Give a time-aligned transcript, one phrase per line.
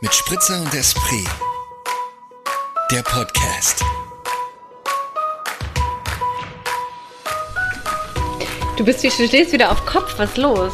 [0.00, 1.26] mit Spritzer und Esprit.
[2.90, 3.82] Der Podcast.
[8.76, 10.72] Du bist, du stehst wieder auf Kopf, was ist los?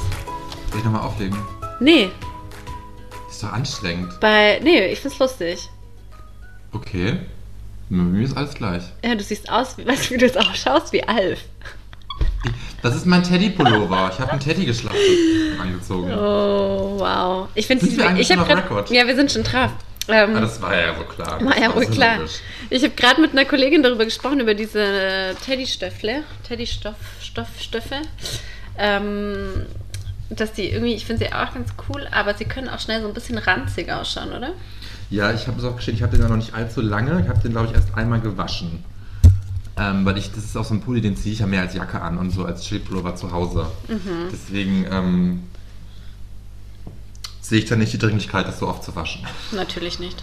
[0.71, 1.37] Soll ich nochmal auflegen?
[1.81, 2.11] Nee,
[3.29, 4.19] Ist doch anstrengend.
[4.21, 5.69] bei, nee, ich find's lustig.
[6.73, 7.19] Okay.
[7.91, 8.83] Bei mir ist alles gleich.
[9.05, 11.41] Ja, du siehst aus, wie, weißt du, wie du jetzt auch schaust, wie Alf.
[12.87, 14.11] Das ist mein Teddy-Pullover.
[14.13, 15.01] Ich habe einen Teddy geschlachtet
[15.61, 16.13] angezogen.
[16.13, 17.49] Oh, wow.
[17.57, 18.91] Ich finde wir eigentlich ich auf grad- Record?
[18.91, 19.71] Ja, wir sind schon drauf.
[20.09, 21.45] Ähm, Ah, das war ja wohl klar.
[21.45, 22.19] war ja wohl so klar.
[22.19, 22.35] logisch.
[22.71, 27.97] Ich habe gerade mit einer Kollegin darüber gesprochen, über diese Teddy-Stöffle, Teddy-Stoff, Stoff, Stöffe.
[28.79, 29.67] Ähm,
[30.31, 33.09] dass die irgendwie, ich finde sie auch ganz cool, aber sie können auch schnell so
[33.09, 34.51] ein bisschen ranzig ausschauen, oder?
[35.11, 35.97] Ja, ich habe es auch geschickt.
[35.97, 37.21] Ich habe den ja noch nicht allzu lange.
[37.23, 38.85] Ich habe den, glaube ich, erst einmal gewaschen.
[39.79, 41.75] Ähm, weil ich, das ist auch so ein Pulli, den ziehe ich ja mehr als
[41.75, 43.67] Jacke an und so als Chillpullover zu Hause.
[43.89, 44.29] Mhm.
[44.33, 45.43] Deswegen ähm,
[47.43, 49.27] sehe ich da nicht die Dringlichkeit, das so oft zu waschen.
[49.53, 50.23] Natürlich nicht.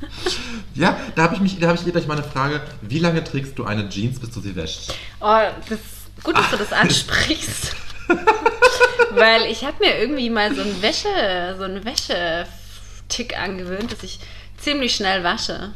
[0.74, 2.60] Ja, da habe ich mich, da habe ich hier gleich mal eine Frage.
[2.82, 4.94] Wie lange trägst du eine Jeans, bis du sie wäschst?
[5.20, 5.38] Oh,
[5.70, 7.74] das ist gut, dass du das ansprichst.
[9.12, 14.20] Weil ich habe mir irgendwie mal so einen Wäsche, so einen Wäschetick angewöhnt, dass ich
[14.58, 15.72] ziemlich schnell wasche.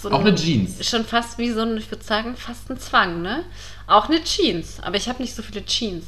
[0.00, 0.86] So Auch eine Jeans.
[0.88, 3.44] Schon fast wie so ein, ich würde sagen, fast ein Zwang, ne?
[3.86, 6.04] Auch eine Jeans, aber ich habe nicht so viele Jeans.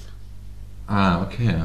[0.86, 1.64] Ah, okay.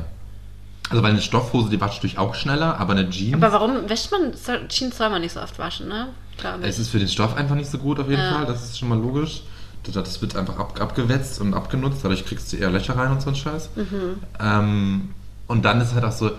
[0.89, 4.11] Also weil eine Stoffhose, die wascht durch auch schneller, aber eine Jeans, Aber warum wäscht
[4.11, 6.07] man, soll, Jeans soll man nicht so oft waschen, ne?
[6.38, 8.33] Glaube es ist für den Stoff einfach nicht so gut auf jeden Ja.
[8.33, 9.44] Fall, das ist schon mal logisch.
[9.83, 13.21] Das- Das wird einfach ab, abgewetzt und abgenutzt, dadurch kriegst du eher Löcher rein und
[13.21, 13.69] so ein Scheiß.
[13.75, 14.19] Mhm.
[14.39, 15.09] Ähm,
[15.47, 16.31] und dann ist halt auch so,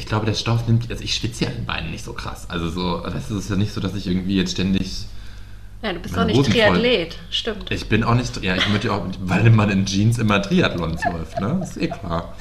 [0.00, 2.46] ich glaube, der Stoff nimmt, also ich schwitze ja an den Beinen nicht so krass.
[2.48, 5.04] Also so, das ist ja nicht so, dass ich irgendwie jetzt ständig,
[5.82, 6.60] ja, du bist doch nicht Hosen voll.
[6.62, 7.70] Triathlet, stimmt.
[7.70, 11.04] ich bin auch nicht, ja, ich möchte ja auch, weil man in Jeans immer Triathlons
[11.04, 11.60] läuft, ne?
[11.62, 12.34] Ist eh klar.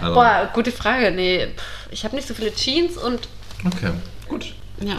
[0.00, 1.12] Also, Boah, gute Frage.
[1.12, 1.48] Nee,
[1.90, 3.28] ich habe nicht so viele Jeans und
[3.64, 3.90] Okay,
[4.28, 4.52] gut.
[4.80, 4.98] ja.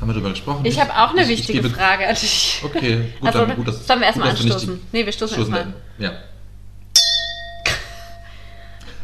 [0.00, 0.64] Haben wir darüber gesprochen?
[0.66, 2.60] Ich habe auch eine ich- ich wichtige gebe- Frage an dich.
[2.64, 4.74] Okay, gut, Also, dann gut, dass, sollen wir erstmal anstoßen?
[4.92, 6.12] die- Nee, wir stoßen stoßen erstmal Ja.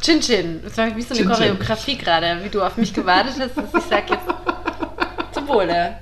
[0.02, 0.60] Chin Chin.
[0.64, 1.36] Das war wie so eine Chin Chin.
[1.56, 3.56] Choreografie gerade, wie du auf mich gewartet hast.
[3.56, 4.24] dass Ich sag jetzt
[5.32, 5.96] zum Wohle.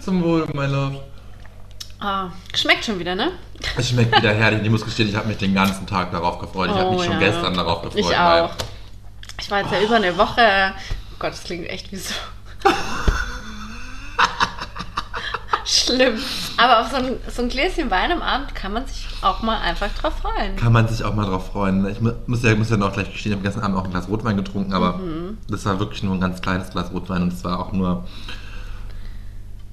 [0.00, 1.00] Zum Wohl, my love.
[1.98, 3.32] Ah, schmeckt schon wieder, ne?
[3.76, 4.62] Es schmeckt wieder herrlich.
[4.62, 6.70] Ich muss gestehen, ich habe mich den ganzen Tag darauf gefreut.
[6.70, 7.18] Ich habe mich Oh, schon ja.
[7.30, 8.00] gestern darauf gefreut.
[8.00, 8.50] Ich auch.
[9.40, 10.72] Ich war jetzt ja über eine Woche.
[11.12, 12.14] Oh Gott, das klingt echt wie so.
[15.66, 16.14] Schlimm.
[16.56, 19.58] Aber auf so ein, so ein Gläschen Wein am Abend kann man sich auch mal
[19.58, 20.54] einfach drauf freuen.
[20.56, 21.86] Kann man sich auch mal drauf freuen.
[21.88, 23.90] Ich mu- muss ja, muss ja noch gleich gestehen, ich habe gestern Abend auch ein
[23.90, 25.38] Glas Rotwein getrunken, aber Mhm.
[25.48, 28.06] das war wirklich nur ein ganz kleines Glas Rotwein und es war auch nur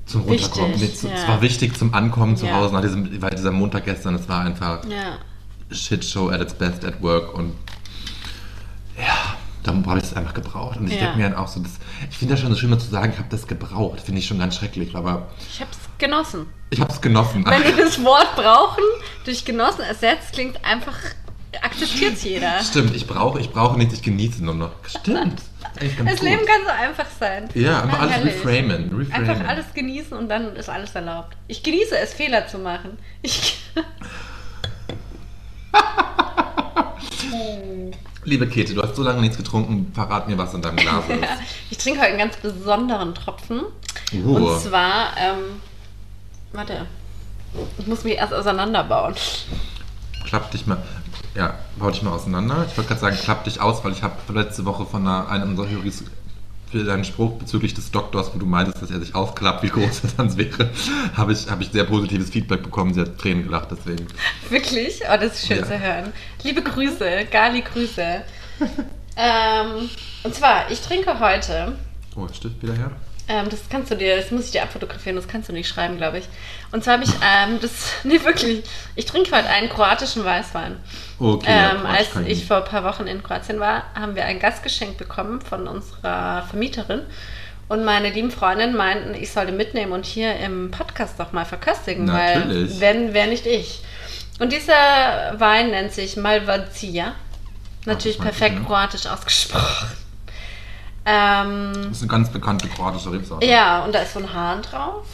[0.05, 0.79] zum Wichtig, Runterkommen.
[0.79, 1.27] Nee, zu- Es ja.
[1.27, 2.55] war wichtig zum Ankommen zu Ja.
[2.55, 5.17] Hause nach diesem, weil dieser Montag gestern, es war einfach Ja.
[5.75, 7.53] Shitshow at its best at work und
[8.97, 10.77] ja, dann habe ich es einfach gebraucht.
[10.79, 11.01] Und ich Ja.
[11.05, 11.71] denke mir dann auch so, das,
[12.09, 14.27] ich finde das schon so schön mal zu sagen, ich habe das gebraucht, finde ich
[14.27, 16.47] schon ganz schrecklich, aber Ich hab's genossen.
[16.69, 17.45] ich habe es genossen.
[17.45, 18.83] Wenn du das Wort brauchen
[19.25, 20.97] durch genossen ersetzt, klingt einfach,
[21.61, 22.61] akzeptiert jeder.
[22.63, 24.71] Stimmt, ich brauche, ich brauche nichts, ich genieße nur noch.
[24.87, 25.41] Stimmt.
[26.05, 26.29] Das gut.
[26.29, 27.49] Leben kann so einfach sein.
[27.55, 28.33] Ja, einfach alles herrlich.
[28.35, 29.11] reframen, reframen.
[29.29, 31.35] Einfach alles genießen und dann ist alles erlaubt.
[31.47, 32.97] Ich genieße es, Fehler zu machen.
[33.23, 33.57] Ich,
[38.25, 41.27] Liebe Käthe, du hast so lange nichts getrunken, verrat mir, was in deinem Glas ist.
[41.69, 43.61] ich trinke heute einen ganz besonderen Tropfen.
[44.13, 44.35] Uh.
[44.35, 45.61] Und zwar, ähm,
[46.53, 46.85] warte,
[47.77, 49.15] ich muss mich erst auseinanderbauen.
[50.25, 50.77] Klapp dich mal,
[51.35, 52.65] ja, bau dich mal auseinander.
[52.69, 55.49] Ich wollte gerade sagen, klapp dich aus, weil ich habe letzte Woche von einer, einem
[55.51, 56.03] unserer Höris
[56.73, 60.15] deinen Spruch bezüglich des Doktors, wo du meintest, dass er sich ausklappt, wie groß das
[60.17, 60.69] sonst wäre,
[61.15, 62.93] habe ich, habe ich sehr positives Feedback bekommen.
[62.93, 64.07] Sie hat Tränen gelacht, deswegen.
[64.49, 65.01] Wirklich?
[65.07, 65.65] Oh, das ist schön Ja.
[65.67, 66.13] zu hören.
[66.43, 68.23] Liebe Grüße, Gali Grüße.
[69.15, 69.89] ähm,
[70.23, 71.75] und zwar, ich trinke heute
[72.15, 72.91] Oh, Stift wieder her.
[73.27, 75.97] Ähm, das kannst du dir, das muss ich dir abfotografieren, das kannst du nicht schreiben,
[75.97, 76.25] glaube ich.
[76.73, 77.71] Und zwar habe ich, ähm, das,
[78.03, 78.63] nee, wirklich,
[78.95, 80.75] ich trinke heute einen kroatischen Weißwein.
[81.19, 84.25] Okay, ja, ähm, Quatsch, als ich vor ein paar Wochen in Kroatien war, haben wir
[84.25, 87.01] ein Gastgeschenk bekommen von unserer Vermieterin.
[87.67, 92.05] Und meine lieben Freundinnen meinten, ich sollte mitnehmen und hier im Podcast doch mal verköstigen,
[92.05, 92.71] Natürlich.
[92.71, 93.83] weil wenn, wer nicht ich.
[94.39, 97.13] Und dieser Wein nennt sich Malvazia.
[97.85, 98.65] Natürlich ich, perfekt ja.
[98.65, 99.91] kroatisch ausgesprochen.
[101.05, 103.45] Ähm, Das ist eine ganz bekannte kroatische Rebsorte.
[103.45, 105.05] ja, und da ist so ein Hahn drauf.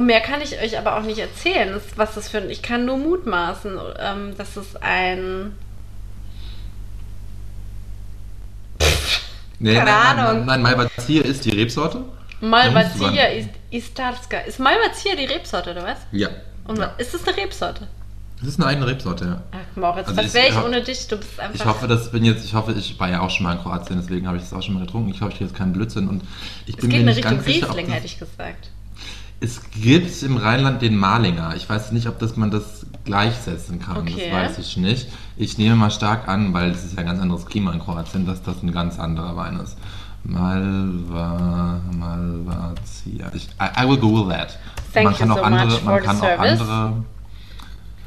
[0.00, 2.48] Und mehr kann ich euch aber auch nicht erzählen, was das für ein.
[2.48, 5.52] Ich kann nur mutmaßen, ähm, dass es ein.
[9.58, 10.46] Nee, Keine nein, Ahnung.
[10.46, 12.02] Nein, nein, Malvazia ist die Rebsorte.
[12.40, 14.38] Malvazia ist Istarska.
[14.38, 15.98] Ist Malvazia die Rebsorte, oder was?
[16.12, 16.30] Ja.
[16.66, 16.94] Und ja.
[16.96, 17.86] ist das eine Rebsorte?
[18.38, 19.42] Das ist eine eigene Rebsorte, ja.
[19.52, 21.08] Ach, Moritz, Also was wäre ich ohne dich?
[21.08, 21.54] Du bist einfach.
[21.56, 24.00] Ich hoffe, das bin jetzt, ich hoffe, ich war ja auch schon mal in Kroatien,
[24.00, 25.10] deswegen habe ich das auch schon mal getrunken.
[25.10, 26.22] Ich hoffe, ich kriege jetzt keinen Blödsinn und
[26.64, 28.70] ich es bin geht mir nicht Richtung ganz sicher, ob Riesling, hätte ich gesagt.
[29.40, 31.54] Es gibt im Rheinland den Malinger.
[31.56, 33.96] Ich weiß nicht, ob das man das gleichsetzen kann.
[33.96, 34.30] Okay.
[34.30, 35.08] Das weiß ich nicht.
[35.36, 38.26] Ich nehme mal stark an, weil es ist ja ein ganz anderes Klima in Kroatien,
[38.26, 39.78] dass das ein ganz anderer Wein ist.
[40.24, 43.30] Malva, Malvazia.
[43.34, 44.58] Ich, I, I will Google that.
[44.92, 46.92] Thank man kann so auch andere, much for man kann auch andere.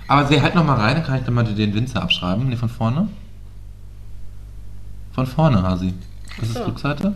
[0.08, 2.48] Aber sie halt noch mal rein, dann kann ich dann mal den Winzer abschreiben.
[2.48, 3.08] Nee, von vorne.
[5.14, 5.94] Von vorne, Hasi.
[6.40, 6.64] Das ist so.
[6.66, 7.16] Rückseite.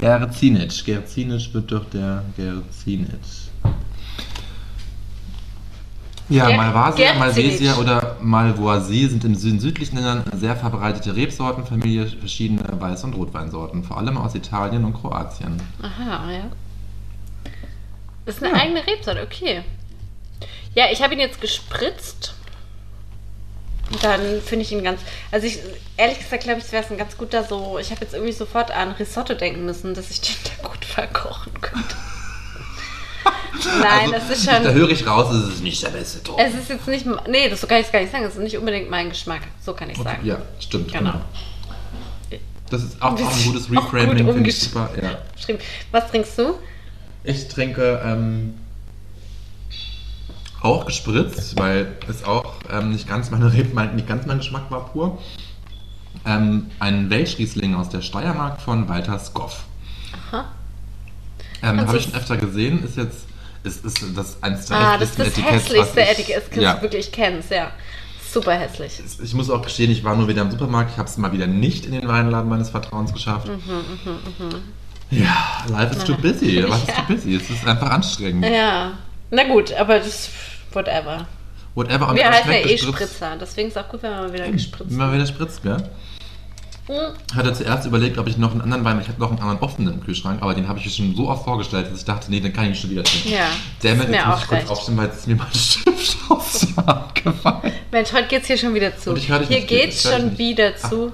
[0.00, 0.84] Gerzinic.
[0.84, 3.08] Gerzinic wird doch der Gerzinic.
[6.28, 7.14] Ja, Ger- Malvasia.
[7.14, 13.14] Malvesia oder Malvoisie sind in den südlichen Ländern eine sehr verbreitete Rebsortenfamilie, verschiedene Weiß- und
[13.14, 15.62] Rotweinsorten, vor allem aus Italien und Kroatien.
[15.80, 16.44] Aha, ja.
[18.24, 18.60] Das ist eine Ja.
[18.62, 19.62] eigene Rebsorte, okay.
[20.74, 22.34] Ja, ich habe ihn jetzt gespritzt.
[24.02, 25.00] Dann finde ich ihn ganz.
[25.30, 25.60] Also ich,
[25.96, 27.78] ehrlich gesagt, glaube ich, wäre es ein ganz guter so.
[27.78, 31.52] Ich habe jetzt irgendwie sofort an Risotto denken müssen, dass ich den da gut verkochen
[31.60, 31.94] könnte.
[33.80, 34.64] Nein, Also, das ist schon.
[34.64, 36.36] Da höre ich raus, es ist nicht der beste Ton.
[36.38, 37.06] Es ist jetzt nicht.
[37.28, 38.24] Nee, das so kann ich es gar nicht sagen.
[38.24, 39.42] Es ist nicht unbedingt mein Geschmack.
[39.64, 40.24] So kann ich sagen.
[40.26, 40.92] Ja, stimmt.
[40.92, 41.20] Genau.
[42.70, 44.90] Das ist auch, auch ein gutes Auch gut Reframing, finde ich super.
[45.00, 45.18] Ja.
[45.92, 46.54] Was trinkst du?
[47.22, 48.54] Ich trinke ähm,
[50.60, 55.18] auch gespritzt, weil es auch ähm, nicht ganz meine nicht ganz mein Geschmack war pur.
[56.24, 59.64] Ähm, ein Welschriesling aus der Steiermark von Walter Skoff.
[60.30, 60.46] Aha.
[61.62, 62.82] Ähm, Kannst Habe ich schon öfter gesehen.
[62.84, 63.26] Ist jetzt
[63.62, 66.74] ist, ist das eines der Ah, das ist das Etiketts, hässlichste Etikett, das ja.
[66.74, 67.70] du wirklich kennst, ja.
[68.32, 69.00] Super hässlich.
[69.22, 70.90] Ich muss auch gestehen, ich war nur wieder im Supermarkt.
[70.92, 73.48] Ich habe es mal wieder nicht in den Weinladen meines Vertrauens geschafft.
[73.48, 74.62] Mhm,
[75.10, 76.60] Ja, life is too busy.
[76.60, 77.02] Life is Ja.
[77.06, 77.34] too busy.
[77.36, 78.44] Es ist einfach anstrengend.
[78.44, 78.92] Ja.
[79.30, 80.30] Na gut, aber das.
[80.72, 81.26] Whatever.
[81.74, 82.08] Whatever.
[82.08, 82.96] Und Wir es heißen ja eh gespritzt.
[82.96, 85.76] Spritzer, deswegen ist es auch gut, wenn man mal wieder gespritzt Immer wieder spritzt, gell?
[86.88, 87.36] Mhm.
[87.36, 89.94] Hatte zuerst überlegt, ob ich noch einen anderen Wein, ich habe noch einen anderen offenen
[89.94, 92.38] im Kühlschrank, aber den habe ich mir schon so oft vorgestellt, dass ich dachte, nee,
[92.38, 93.30] den kann ich nicht schon wieder trinken.
[93.30, 93.48] Ja,
[93.82, 96.16] Damn ist it, mir jetzt muss ich kurz aufstehen, weil jetzt ist mir mein Stift
[96.28, 97.72] aufs Haar gefallen.
[97.90, 99.16] Mensch, heute geht's hier schon wieder zu.
[99.16, 101.12] Ich hier geht's ich höre dich schon wieder zu.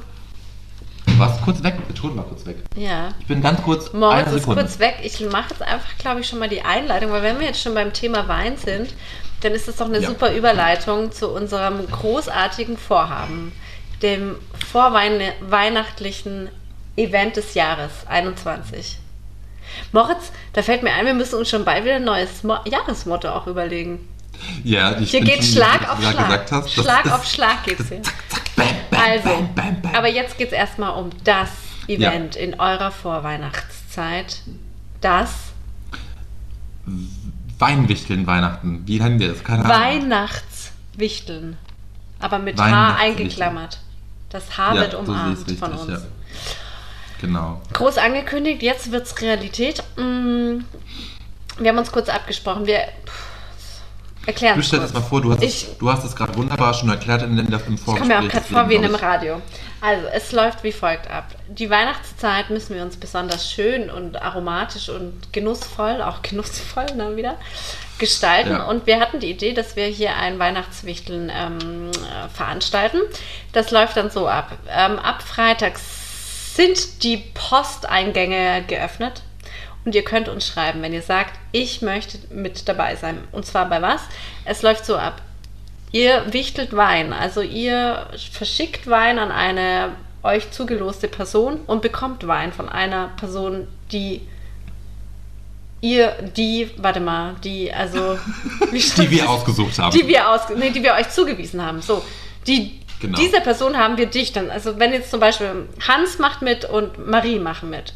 [1.22, 1.40] Was?
[1.42, 2.56] Kurz weg, bitte hol mal kurz weg.
[2.76, 3.08] Ja.
[3.20, 4.62] Ich bin ganz kurz, Moritz ist Sekunde.
[4.62, 4.96] kurz weg.
[5.02, 7.74] Ich mache jetzt einfach, glaube ich, schon mal die Einleitung, weil wenn wir jetzt schon
[7.74, 8.94] beim Thema Wein sind,
[9.40, 10.08] dann ist das doch eine Ja.
[10.08, 13.52] super Überleitung zu unserem großartigen Vorhaben,
[14.02, 14.36] dem
[14.70, 16.48] vorweihnachtlichen
[16.96, 18.98] Event des Jahres 21.
[19.92, 23.28] Moritz, da fällt mir ein, wir müssen uns schon bald wieder ein neues Mo Jahresmotto
[23.30, 24.06] auch überlegen.
[24.64, 26.68] Ja, ich Hier geht schon, Schlag auf Schlag.
[26.68, 28.02] Schlag auf Schlag geht's hier.
[28.02, 28.14] Zack,
[29.02, 31.48] Also, bam, bam, aber jetzt geht es erstmal um das
[31.88, 34.36] Event in eurer Vorweihnachtszeit.
[35.00, 35.30] Das
[37.58, 38.82] Weinwichteln Weihnachten.
[38.86, 39.44] Wie nennen wir das?
[39.44, 39.76] Keine Ahnung.
[39.76, 41.56] Weihnachtswichteln.
[42.18, 43.80] Aber mit H eingeklammert.
[44.30, 46.02] Das H Ja, wird so umarmt sehe ich's von richtig, uns.
[46.02, 46.08] ja.
[47.20, 47.60] Genau.
[47.72, 49.82] Groß angekündigt, jetzt wird es Realität.
[49.96, 50.60] Mm,
[51.58, 52.66] Wir haben uns kurz abgesprochen.
[52.66, 52.80] Wir
[54.26, 56.74] erklären Du stellst es mal vor, du hast, Ich- es, du hast es gerade wunderbar
[56.74, 58.08] schon erklärt in, in der, im Ich Vorgespräch.
[58.10, 59.40] komme mir auch gerade vor wie in einem Radio.
[59.80, 61.26] Also, es läuft wie folgt ab.
[61.48, 67.36] Die Weihnachtszeit müssen wir uns besonders schön und aromatisch und genussvoll, auch genussvoll ne, wieder,
[67.98, 68.50] gestalten.
[68.52, 68.64] Ja.
[68.64, 72.98] Und wir hatten die Idee, dass wir hier ein Weihnachtswichteln ähm, äh, veranstalten.
[73.52, 74.52] Das läuft dann so ab.
[74.70, 75.78] Ähm, ab Freitag
[76.54, 79.22] sind die Posteingänge geöffnet.
[79.84, 83.18] Und ihr könnt uns schreiben, wenn ihr sagt, ich möchte mit dabei sein.
[83.32, 84.02] Und zwar bei was?
[84.44, 85.20] Es läuft so ab.
[85.90, 92.52] Ihr wichtelt Wein, also ihr verschickt Wein an eine euch zugeloste Person und bekommt Wein
[92.52, 94.22] von einer Person, die
[95.82, 98.18] ihr, die, warte mal, die, also,
[98.72, 99.90] Die wir ausgesucht haben.
[99.98, 101.82] die wir aus, nee, die wir euch zugewiesen haben.
[101.82, 102.02] So,
[102.46, 103.18] die Genau.
[103.18, 104.48] dieser Person haben wir dich dann.
[104.48, 107.92] Also wenn jetzt zum Beispiel Hans macht mit und Marie machen mit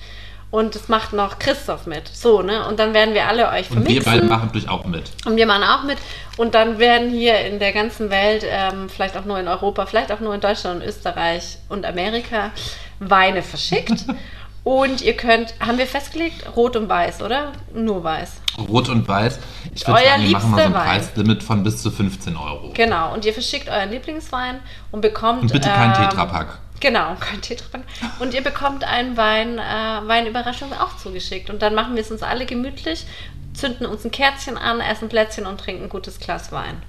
[0.56, 3.76] und es macht noch Christoph mit, so ne, und dann werden wir alle euch Und
[3.76, 4.04] wir vermixen.
[4.04, 5.10] beide machen natürlich auch mit.
[5.26, 5.98] Und wir machen auch mit.
[6.38, 10.10] Und dann werden hier in der ganzen Welt, ähm, vielleicht auch nur in Europa, vielleicht
[10.12, 12.52] auch nur in Deutschland und Österreich und Amerika,
[13.00, 14.06] Weine verschickt.
[14.64, 17.52] und ihr könnt, haben wir festgelegt, rot und weiß, oder?
[17.74, 18.40] Nur weiß.
[18.66, 19.38] Rot und Weiß.
[19.74, 20.84] Ich würde Euer sagen, wir machen mal so ein Wein.
[20.86, 22.70] Preislimit von bis zu 15 Euro.
[22.72, 23.12] Genau.
[23.12, 24.60] Und ihr verschickt euren Lieblingswein
[24.90, 25.42] und bekommt.
[25.42, 26.60] Und bitte kein ähm, Tetrapack.
[26.80, 27.82] Genau, kein Tetrapack.
[28.18, 31.50] Und ihr bekommt einen Wein, äh, Weinüberraschung auch zugeschickt.
[31.50, 33.06] Und dann machen wir es uns alle gemütlich,
[33.54, 36.82] zünden uns ein Kerzchen an, essen Plätzchen und trinken ein gutes Glas Wein.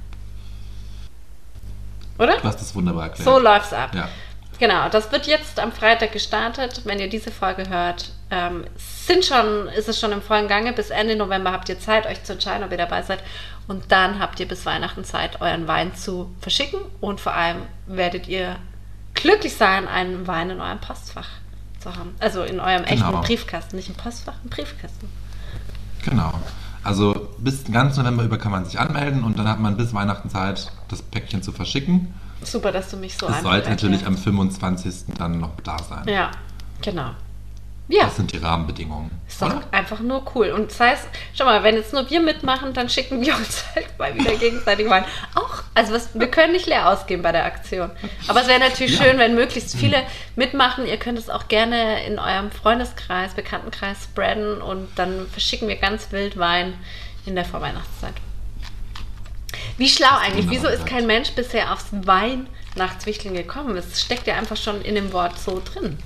[2.20, 2.38] Oder?
[2.38, 3.26] Du hast das wunderbar erklärt.
[3.26, 3.94] So läuft's ab.
[3.94, 4.10] Ja.
[4.60, 6.82] Genau, das wird jetzt am Freitag gestartet.
[6.86, 10.74] Wenn ihr diese Folge hört, ähm, sind schon, ist es schon im vollen Gange.
[10.74, 13.20] Bis Ende November habt ihr Zeit, euch zu entscheiden, ob ihr dabei seid.
[13.68, 16.80] Und dann habt ihr bis Weihnachten Zeit, euren Wein zu verschicken.
[17.02, 18.56] Und vor allem werdet ihr
[19.22, 21.28] glücklich sein, einen Wein in eurem Postfach
[21.80, 22.16] zu haben.
[22.20, 23.10] Also in eurem Genau.
[23.10, 23.76] echten Briefkasten.
[23.76, 25.10] Nicht im Postfach, im Briefkasten.
[26.04, 26.34] Genau.
[26.84, 30.30] Also bis ganz November über kann man sich anmelden und dann hat man bis Weihnachten
[30.30, 32.14] Zeit, das Päckchen zu verschicken.
[32.44, 34.24] Super, dass du mich so Es sollte natürlich am erklärst.
[34.24, 34.94] 25.
[35.18, 36.08] dann noch da sein.
[36.08, 36.32] Ja,
[36.82, 37.12] genau.
[37.90, 38.04] Ja.
[38.04, 39.12] Das sind die Rahmenbedingungen.
[39.30, 39.62] Ist doch oder?
[39.72, 40.50] einfach nur cool.
[40.52, 43.98] Und das heißt, schau mal, wenn jetzt nur wir mitmachen, dann schicken wir uns halt
[43.98, 45.06] mal wieder gegenseitig Wein.
[45.36, 47.90] Auch, also was, wir können nicht leer ausgehen bei der Aktion.
[48.28, 49.06] Aber es wäre natürlich Ja.
[49.06, 50.04] schön, wenn möglichst viele
[50.36, 50.86] mitmachen.
[50.86, 56.12] Ihr könnt es auch gerne in eurem Freundeskreis, Bekanntenkreis spreaden und dann verschicken wir ganz
[56.12, 56.74] wild Wein
[57.26, 58.16] in der Vorweihnachtszeit.
[59.78, 60.50] Wie schlau eigentlich.
[60.50, 63.78] Wieso ist kein Mensch bisher aufs Weihnachtswichteln gekommen?
[63.78, 65.98] Es steckt ja einfach schon in dem Wort so drin.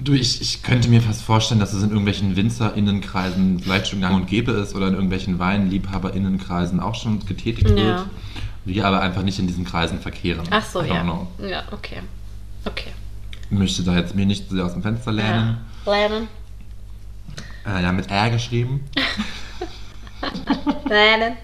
[0.00, 4.14] Du, ich, ich könnte mir fast vorstellen, dass es in irgendwelchen WinzerInnenkreisen vielleicht schon gang
[4.14, 7.76] und gäbe ist oder in irgendwelchen WeinliebhaberInnenkreisen auch schon getätigt Ja.
[7.76, 8.06] wird.
[8.64, 10.46] Wir aber einfach nicht in diesen Kreisen verkehren.
[10.50, 11.02] Ach so, ja.
[11.02, 11.26] know.
[11.38, 12.00] Ja, okay.
[12.64, 12.90] Okay.
[13.50, 15.58] Ich möchte da jetzt mir nicht so sehr aus dem Fenster lernen.
[15.86, 15.92] Ja.
[15.92, 16.28] Lernen.
[17.66, 18.84] Äh, ja, mit R geschrieben.
[20.88, 21.36] Lernen.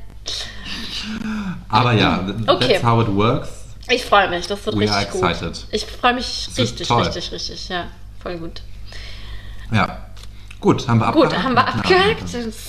[1.69, 2.75] Aber ja, Okay.
[2.75, 3.49] that's how it works.
[3.91, 5.55] Ich freue mich, das wird We are richtig excited.
[5.55, 5.67] gut.
[5.73, 7.03] Ich freue mich Das richtig, toll.
[7.03, 7.69] richtig, richtig.
[7.69, 7.87] Ja,
[8.25, 8.63] voll gut.
[9.71, 9.99] Ja.
[10.61, 11.45] Gut, haben wir Gut, abgehakt.
[11.45, 12.29] haben wir abgehakt.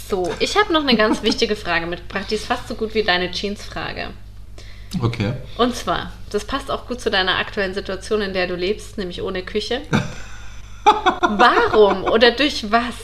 [0.10, 2.26] So, ich habe noch eine ganz wichtige Frage mitgebracht.
[2.30, 4.10] Die ist fast so gut wie deine Jeans-Frage.
[5.02, 5.34] Okay.
[5.58, 9.22] Und zwar, das passt auch gut zu deiner aktuellen Situation, in der du lebst, nämlich
[9.22, 9.82] ohne Küche.
[10.84, 12.96] Warum oder durch was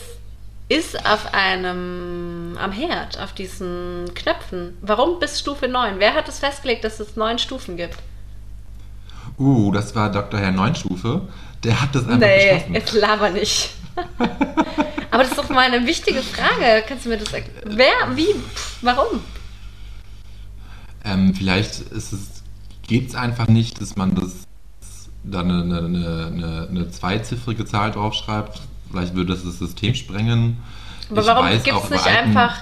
[0.68, 5.98] ist auf einem, am Herd, auf diesen Knöpfen, warum bis Stufe 9?
[5.98, 7.96] Wer hat es festgelegt, dass es neun Stufen gibt?
[9.38, 10.38] Uh, das war Dr.
[10.38, 11.22] Herr Neunstufe.
[11.64, 12.74] Der hat das einfach Nee, beschlossen.
[12.74, 13.70] jetzt laber nicht.
[15.10, 16.82] Aber das ist doch mal eine wichtige Frage.
[16.88, 17.76] Kannst du mir das erklären?
[17.76, 19.20] Wer, wie, pff, warum?
[21.04, 21.82] Ähm, vielleicht
[22.86, 24.44] geht es einfach nicht, dass man das
[25.24, 28.60] dann eine, eine, eine, eine zweiziffrige Zahl draufschreibt.
[28.90, 30.56] Vielleicht würde das das System sprengen.
[31.10, 32.56] Aber Ich warum gibt es nicht einfach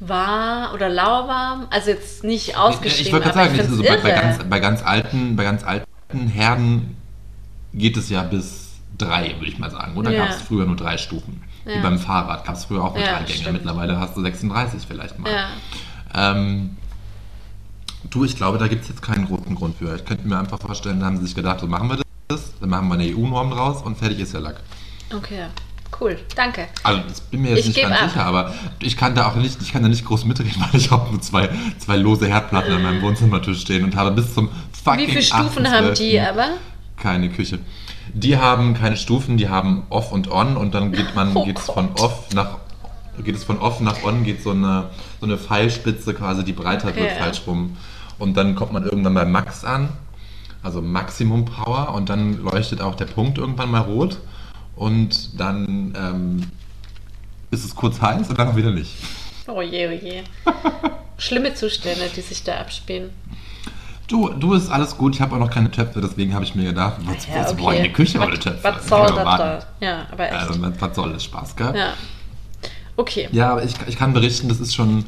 [0.00, 1.66] wahr oder lauwarm?
[1.70, 4.82] Also jetzt nicht Ich ausgeschrieben, wollte gerade sagen, ich also bei, bei, ganz, bei, ganz
[4.82, 6.96] alten, bei ganz alten Herden
[7.72, 9.96] geht es ja bis drei, würde ich mal sagen.
[9.96, 10.24] Oder Ja.
[10.26, 11.42] gab es früher nur drei Stufen?
[11.64, 11.80] Wie Ja.
[11.80, 13.38] beim Fahrrad gab es früher auch nur Ja, drei Gänge.
[13.38, 13.52] stimmt.
[13.58, 15.30] Mittlerweile hast du 36 vielleicht mal.
[16.14, 16.76] Ähm,
[18.10, 19.94] du, ich glaube, da gibt es jetzt keinen großen Grund für.
[19.94, 21.98] Ich könnte mir einfach vorstellen, da haben sie sich gedacht, so machen wir
[22.28, 24.60] das, dann machen wir eine EU-Norm draus und fertig ist der Lack.
[25.14, 25.46] Okay,
[26.00, 26.68] cool, danke.
[26.82, 28.08] Also, das bin mir jetzt Ich nicht ganz ab.
[28.10, 30.90] sicher, aber ich kann da auch nicht, ich kann da nicht groß mitreden, weil ich
[30.90, 31.48] habe nur zwei,
[31.78, 34.48] zwei lose Herdplatten an meinem Wohnzimmertisch stehen und habe bis zum
[34.84, 35.70] fucking Wie viele Stufen 8.12.
[35.72, 36.48] haben die aber?
[37.00, 37.58] Keine Küche.
[38.12, 41.66] Die haben keine Stufen, die haben Off und On und dann geht man Oh geht's
[41.66, 41.74] Gott.
[41.74, 42.58] von Off nach
[43.24, 44.90] geht es von Off nach On, geht so eine
[45.20, 47.18] so eine Pfeilspitze quasi, die breiter wird Okay.
[47.20, 47.76] falsch rum.
[48.18, 49.88] Und dann kommt man irgendwann bei Max an,
[50.62, 54.18] also Maximum Power und dann leuchtet auch der Punkt irgendwann mal rot
[54.76, 56.50] und dann ähm,
[57.50, 58.94] ist es kurz heiß und dann wieder nicht.
[59.46, 60.22] Oh je, oh je.
[61.18, 63.10] Schlimme Zustände, die sich da abspielen.
[64.10, 66.64] Du, du ist alles gut, ich habe auch noch keine Töpfe, deswegen habe ich mir
[66.64, 67.62] gedacht, was, Ja, was okay.
[67.62, 68.64] wollen die Küche was, ohne Töpfe?
[68.64, 69.58] Was soll das da?
[69.78, 70.48] Ja, aber echt.
[70.48, 71.74] Also, was soll das Spaß, gell?
[71.76, 71.92] ja.
[72.96, 73.28] Okay.
[73.30, 75.04] Ja, aber ich, ich kann berichten, das ist schon.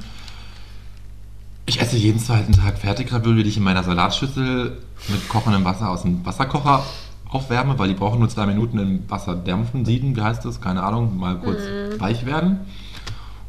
[1.67, 4.79] Ich esse jeden zweiten Tag Fertigravioli, die ich in meiner Salatschüssel
[5.09, 6.85] mit kochendem Wasser aus dem Wasserkocher
[7.29, 10.61] aufwärme, weil die brauchen nur zwei Minuten im Wasser dämpfen, sieden, wie heißt das?
[10.61, 11.61] Keine Ahnung, mal kurz
[11.99, 12.61] weich werden.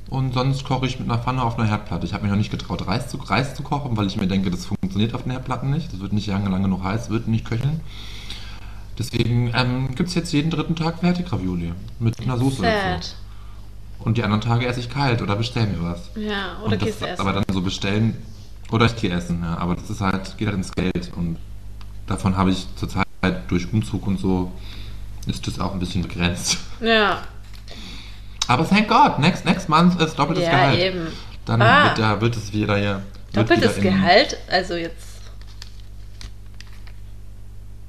[0.09, 2.05] Und sonst koche ich mit einer Pfanne auf einer Herdplatte.
[2.05, 4.51] Ich habe mich noch nicht getraut, Reis zu, Reis zu kochen, weil ich mir denke,
[4.51, 5.91] das funktioniert auf den Herdplatten nicht.
[5.91, 7.81] Das wird nicht lange, lange noch heiß, wird nicht köcheln.
[8.97, 12.61] Deswegen ähm, gibt es jetzt jeden dritten Tag Fertigravioli mit einer Soße.
[12.61, 13.15] Sad.
[13.99, 16.09] Und die anderen Tage esse ich kalt oder bestelle mir was.
[16.15, 17.21] Ja, oder gehst du essen?
[17.21, 18.17] Aber dann so bestellen
[18.71, 19.57] oder ich gehe essen, ja.
[19.57, 21.11] Aber das ist halt, geht halt ins Geld.
[21.15, 21.37] Und
[22.05, 23.05] davon habe ich zurzeit
[23.47, 24.51] durch Umzug und so
[25.25, 26.57] ist das auch ein bisschen begrenzt.
[26.81, 27.21] ja,
[28.47, 30.79] Aber thank God, next, next month ist doppeltes ja Gehalt.
[30.79, 31.07] eben.
[31.45, 31.85] Dann Ah.
[31.85, 33.01] wird, da, wird es wieder hier.
[33.33, 34.37] Doppeltes wieder Gehalt?
[34.49, 35.13] Also jetzt.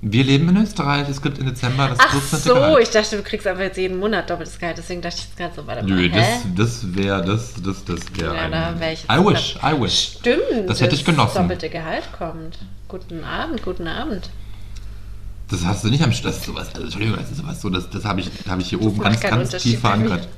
[0.07, 2.39] Wir leben in Österreich, es gibt im Dezember das Ach 14.
[2.41, 2.83] so, Gehalt.
[2.83, 4.77] ich dachte, du kriegst einfach jetzt jeden Monat doppeltes Gehalt.
[4.77, 5.95] Deswegen dachte ich jetzt gerade so, warte mal.
[5.97, 9.81] Nö, das, das wäre, das, das, das wäre Ja, da wär ich I wish, I
[9.81, 10.17] wish.
[10.21, 10.69] Stimmt.
[10.69, 11.39] Das hätte ich genossen.
[11.43, 12.59] doppelte Gehalt kommt.
[12.89, 14.29] Guten Abend, guten Abend.
[15.49, 17.71] Das hast du nicht am Sch- das ist sowas, also, Entschuldigung, das ist sowas so,
[17.71, 20.29] das, das habe ich, habe ich hier oben macht ganz, ganz tief verankert.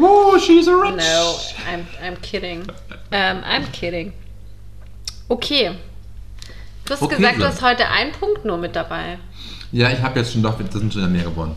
[0.00, 0.96] Oh, she's a rich.
[0.96, 1.34] No,
[1.70, 2.64] I'm, I'm kidding.
[3.10, 4.12] Ähm, I'm kidding.
[5.28, 5.72] Okay.
[6.84, 9.18] Du hast Okay, gesagt, du hast heute einen Punkt nur mit dabei.
[9.72, 11.54] Ja, ich habe jetzt schon doch, das sind schon mehr geworden.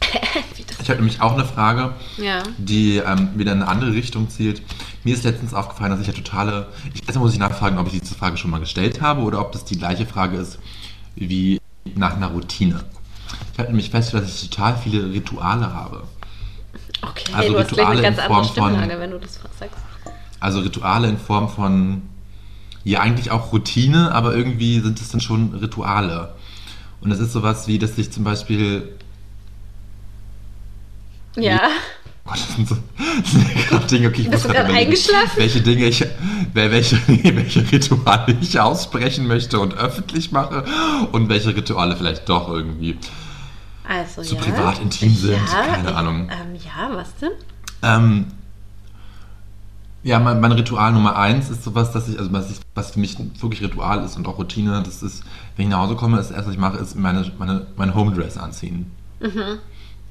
[0.56, 2.42] Wie, das Ich habe nämlich auch eine Frage, Ja.
[2.56, 4.62] die ähm, wieder in eine andere Richtung zielt.
[5.02, 6.68] Mir ist letztens aufgefallen, dass ich ja totale.
[6.94, 9.52] Ich, erstmal muss ich nachfragen, ob ich diese Frage schon mal gestellt habe oder ob
[9.52, 10.58] das die gleiche Frage ist
[11.16, 11.60] wie
[11.94, 12.80] nach einer Routine.
[13.52, 16.04] Ich habe nämlich festgestellt, dass ich total viele Rituale habe.
[17.10, 19.18] Okay, Also du hast gleich eine Rituale ganz in andere Form von- Stimmlage, wenn du
[19.18, 19.76] das sagst.
[20.40, 22.02] Also Rituale in Form von,
[22.84, 26.34] ja eigentlich auch Routine, aber irgendwie sind es dann schon Rituale.
[27.00, 28.94] Und das ist sowas wie, dass ich zum Beispiel,
[31.36, 31.60] Ja.
[32.26, 32.76] oh, das sind so
[33.68, 35.32] gerade Dinge, okay, ich Bist muss du gerade eingeschlafen?
[35.36, 36.96] welche Dinge ich, wel- welche,
[37.36, 40.64] welche Rituale ich aussprechen möchte und öffentlich mache
[41.12, 42.96] und welche Rituale vielleicht doch irgendwie
[43.86, 44.40] Also, zu ja.
[44.40, 46.30] privat intim sind, Ja, keine Ahnung.
[46.30, 47.32] Ähm, ja, was denn?
[47.82, 48.26] Ähm,
[50.02, 53.00] ja, mein, mein Ritual Nummer eins ist sowas, dass ich, also was, ich, was für
[53.00, 55.22] mich wirklich Ritual ist und auch Routine, das ist,
[55.56, 58.36] wenn ich nach Hause komme, das erste, was ich mache, ist meine, meine, mein Homedress
[58.36, 58.90] anziehen.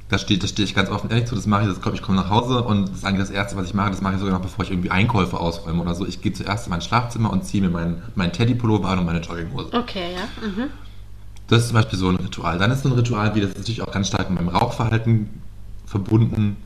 [0.10, 2.02] Da steht, da stehe ich ganz offen ehrlich zu, das mache ich, das komm, ich
[2.02, 4.20] komme nach Hause und das ist eigentlich das Erste, was ich mache, das mache ich
[4.20, 6.06] sogar noch, bevor ich irgendwie Einkäufe ausräume oder so.
[6.06, 9.22] Ich gehe zuerst in mein Schlafzimmer und ziehe mir meinen, meinen Teddy-Pullover an und meine
[9.22, 9.74] Jogginghose.
[9.74, 10.48] Okay, ja.
[10.48, 10.70] Mhm.
[11.54, 12.58] Das ist zum Beispiel so ein Ritual.
[12.58, 15.30] Dann ist so ein Ritual, wie das ist natürlich auch ganz stark mit meinem Rauchverhalten
[15.86, 16.58] verbunden,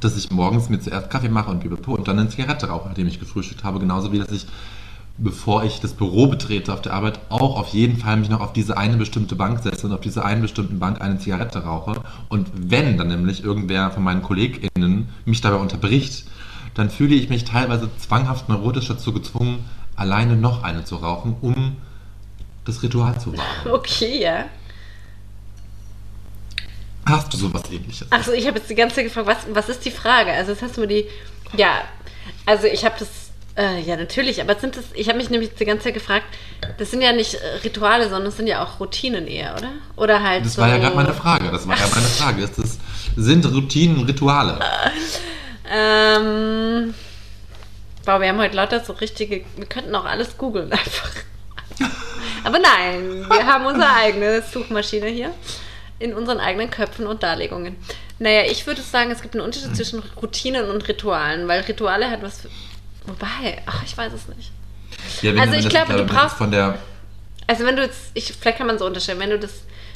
[0.00, 3.06] dass ich morgens mir zuerst Kaffee mache und Bibepo und dann eine Zigarette rauche, nachdem
[3.06, 3.78] ich gefrühstückt habe.
[3.78, 4.46] Genauso wie, dass ich,
[5.16, 8.52] bevor ich das Büro betrete auf der Arbeit, auch auf jeden Fall mich noch auf
[8.52, 12.02] diese eine bestimmte Bank setze und auf dieser einen bestimmten Bank eine Zigarette rauche.
[12.28, 16.24] Und wenn dann nämlich irgendwer von meinen KollegInnen mich dabei unterbricht,
[16.74, 19.60] dann fühle ich mich teilweise zwanghaft neurotisch dazu gezwungen,
[19.94, 21.76] alleine noch eine zu rauchen, um
[22.64, 23.46] das Ritual zu wahren.
[23.72, 24.46] Okay, ja.
[27.06, 28.10] Hast du sowas ähnliches?
[28.10, 30.32] Achso, ich habe jetzt die ganze Zeit gefragt, was, was ist die Frage?
[30.32, 31.06] Also, jetzt hast du mir die.
[31.56, 31.82] Ja,
[32.46, 33.08] also ich habe das.
[33.56, 34.84] Äh, ja, natürlich, aber sind das.
[34.94, 36.24] Ich habe mich nämlich die ganze Zeit gefragt,
[36.78, 39.70] das sind ja nicht äh, Rituale, sondern das sind ja auch Routinen eher, oder?
[39.96, 40.44] Oder halt.
[40.44, 41.50] Das so, war ja gerade meine Frage.
[41.50, 42.42] Das war ja meine Frage.
[42.42, 42.78] Ist das,
[43.16, 44.58] sind Routinen Rituale?
[45.70, 46.94] Ähm.
[48.06, 49.44] Wow, wir haben heute lauter so richtige.
[49.56, 51.10] Wir könnten auch alles googeln einfach.
[52.44, 55.32] Aber nein, wir haben unsere eigene Suchmaschine hier.
[55.98, 57.76] In unseren eigenen Köpfen und Darlegungen.
[58.18, 62.22] Naja, ich würde sagen, es gibt einen Unterschied zwischen Routinen und Ritualen, weil Rituale hat
[62.22, 62.40] was.
[62.42, 62.48] Für,
[63.06, 64.50] wobei, ach, ich weiß es nicht.
[65.22, 66.78] Ja, wenn Also ich das- glaube, du brauchst- von der
[67.46, 69.52] Also wenn du jetzt, ich, vielleicht kann man so unterstellen, wenn du das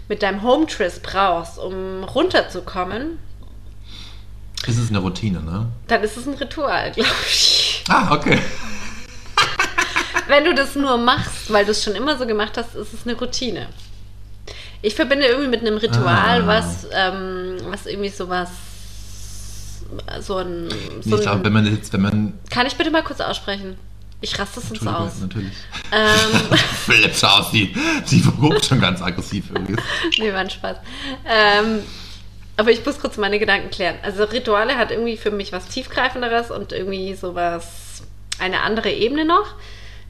[0.08, 3.18] mit deinem Home-Tris brauchst, um runterzukommen,
[4.66, 5.66] ist es eine Routine, ne?
[5.86, 7.84] dann ist es ein Ritual, glaube ich.
[7.88, 8.38] Ah, okay.
[10.28, 13.06] Wenn du das nur machst, weil du es schon immer so gemacht hast, ist es
[13.06, 13.66] eine Routine.
[14.82, 16.46] Ich verbinde irgendwie mit einem Ritual, Ah.
[16.46, 18.48] was, ähm, was irgendwie sowas,
[20.20, 20.68] so ein,
[21.02, 23.76] so ich glaube, wenn man jetzt, wenn man kann ich bitte mal kurz aussprechen?
[24.20, 25.20] Ich raste sonst Entschuldigung, aus.
[25.20, 25.52] natürlich.
[25.92, 27.72] Ähm, Philips aus, die,
[28.10, 29.76] die guckt schon ganz aggressiv irgendwie.
[30.18, 30.76] nee, war ein Spaß.
[31.24, 31.82] Ähm,
[32.56, 33.94] aber ich muss kurz meine Gedanken klären.
[34.02, 38.02] Also Rituale hat irgendwie für mich was tiefgreifenderes und irgendwie sowas,
[38.40, 39.54] eine andere Ebene noch,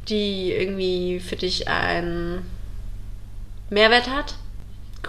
[0.09, 2.45] die irgendwie für dich einen
[3.71, 4.35] Mehrwert hat.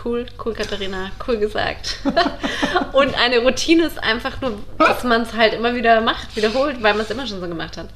[0.05, 1.97] Cool, cool, Katharina, cool gesagt.
[2.93, 6.93] und eine Routine ist einfach nur, dass man es halt immer wieder macht, wiederholt, weil
[6.93, 7.89] man es immer schon so gemacht hat.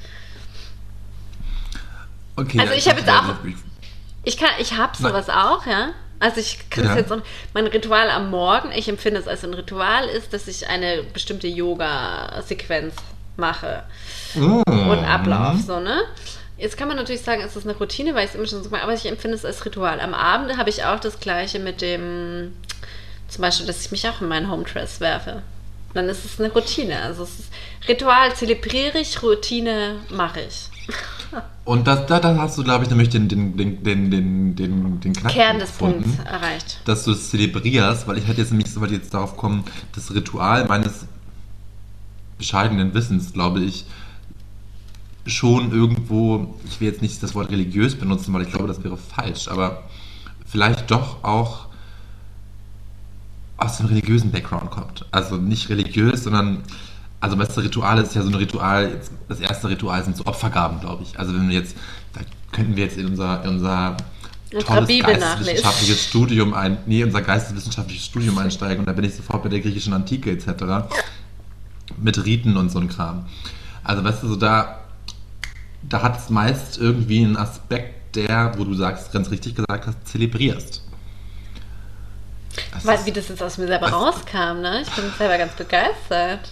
[2.36, 3.56] Okay, Also ich hab jetzt auch- ich-
[4.26, 5.90] Ich kann, ich habe sowas auch, ja.
[6.20, 6.96] Also ich kann es Ja.
[6.98, 7.22] jetzt so,
[7.54, 11.48] mein Ritual am Morgen, ich empfinde es als ein Ritual, ist, dass ich eine bestimmte
[11.48, 12.94] Yoga-Sequenz
[13.36, 13.84] mache
[14.36, 14.62] Mm.
[14.68, 16.04] und Ablauf, so, ne?
[16.58, 18.70] Jetzt kann man natürlich sagen, es ist eine Routine, weil ich es immer schon so
[18.70, 20.00] mache, aber ich empfinde es als Ritual.
[20.00, 22.54] Am Abend habe ich auch das Gleiche mit dem,
[23.28, 25.42] zum Beispiel, dass ich mich auch in meinen Home-Dress werfe.
[25.94, 27.02] Dann ist es eine Routine.
[27.02, 27.54] Also es ist
[27.88, 30.70] Ritual zelebriere ich, Routine mache ich.
[31.66, 35.00] Und das, da, da hast du, glaube ich, nämlich den, den, den, den, den, den,
[35.00, 36.04] den Kern des gefunden.
[36.04, 36.82] Punkts erreicht.
[36.86, 39.64] dass du es zelebrierst, weil ich hätte jetzt nämlich so weit jetzt darauf kommen,
[39.96, 41.06] das Ritual meines
[42.38, 43.86] bescheidenen Wissens, glaube ich,
[45.26, 48.98] schon irgendwo, ich will jetzt nicht das Wort religiös benutzen, weil ich glaube, das wäre
[48.98, 49.84] falsch, aber
[50.46, 51.68] vielleicht doch auch
[53.58, 55.06] aus dem religiösen Background kommt.
[55.12, 56.64] Also nicht religiös, sondern,
[57.22, 60.26] also weißt du, Rituale ist ja so ein Ritual, jetzt, das erste Ritual sind so
[60.26, 61.18] Opfergaben, glaube ich.
[61.18, 61.78] Also wenn wir jetzt,
[62.14, 63.96] da könnten wir jetzt in unser, in unser
[64.62, 69.50] tolles geisteswissenschaftliches Studium ein, nee, unser geisteswissenschaftliches Studium einsteigen und da bin ich sofort bei
[69.50, 70.94] der griechischen Antike etc.
[71.98, 73.26] Mit Riten und so ein Kram.
[73.84, 74.83] Also weißt du, so da,
[75.90, 80.08] da hat es meist irgendwie einen Aspekt, der, wo du sagst, ganz richtig gesagt hast,
[80.08, 80.84] zelebrierst.
[82.74, 84.82] Das Weil, wie das jetzt aus mir selber rauskam, ne?
[84.84, 86.52] Ich bin selber ganz begeistert.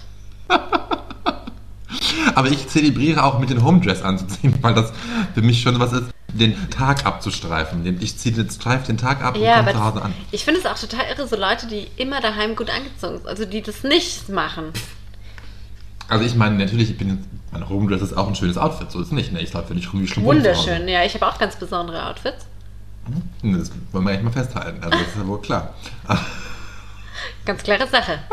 [2.35, 4.91] Aber ich zelebriere auch mit den Homedress anzuziehen, weil das
[5.33, 6.05] für mich schon was ist.
[6.33, 7.85] den Tag abzustreifen.
[8.01, 10.13] Ich ziehe den, streife den Tag ab und Ja, komme aber zu Hause an.
[10.31, 13.45] ich finde es auch total irre, so Leute, die immer daheim gut angezogen sind, also
[13.45, 14.65] die das nicht machen.
[16.07, 18.99] Also ich meine, natürlich, ich bin jetzt, mein Rumdress ist auch ein schönes Outfit, so
[18.99, 19.31] ist es nicht.
[19.31, 19.41] Ne?
[19.41, 20.27] Ich laufe nicht rum wie Schlumpf.
[20.27, 21.03] Wunderschön, ja.
[21.03, 22.45] Ich habe auch ganz besondere Outfits.
[23.43, 24.83] Das wollen wir echt mal festhalten.
[24.83, 25.73] Also das ist ja wohl klar.
[27.45, 28.19] Ganz klare Sache.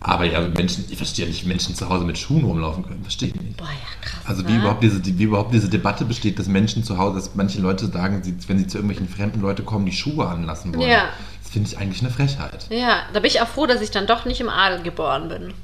[0.00, 3.02] Aber ja, Menschen, ich verstehe nicht, wie Menschen zu Hause mit Schuhen rumlaufen können.
[3.02, 3.56] Verstehe ich nicht.
[3.56, 4.20] Boah, ja, krass.
[4.24, 4.60] Also wie ne?
[4.60, 7.86] überhaupt, diese, die, wie überhaupt diese Debatte besteht, dass Menschen zu Hause, dass manche Leute
[7.86, 10.88] sagen, sie, wenn sie zu irgendwelchen fremden Leuten kommen, die Schuhe anlassen wollen.
[10.88, 11.08] Ja.
[11.42, 12.66] Das finde ich eigentlich eine Frechheit.
[12.70, 15.54] Ja, da bin ich auch froh, dass ich dann doch nicht im Adel geboren bin.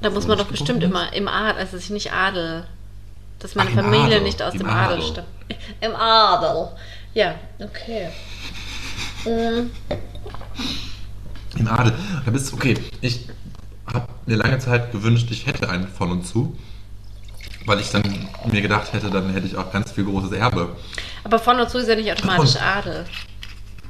[0.00, 2.64] Da muss man doch bestimmt geboren immer im Adel, also dass ich nicht Adel,
[3.40, 5.06] dass meine Ach, Familie Adel, nicht aus im dem Adel Adel.
[5.08, 5.28] stammt.
[5.80, 6.68] Im Adel.
[7.14, 8.08] Ja, okay.
[9.24, 9.70] Mm,
[11.58, 11.94] Im Adel.
[12.24, 12.74] Da bist okay.
[13.00, 13.26] Ich
[13.92, 16.56] habe mir lange Zeit gewünscht, ich hätte einen von und zu.
[17.66, 18.02] Weil ich dann
[18.50, 20.76] mir gedacht hätte, dann hätte ich auch ganz viel großes Erbe.
[21.24, 23.04] Aber von und zu ist ja nicht automatisch Und- Adel.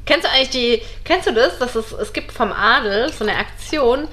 [0.04, 3.36] Kennst du eigentlich die, kennst du das, dass es, es gibt vom Adel so eine
[3.36, 4.08] Aktion,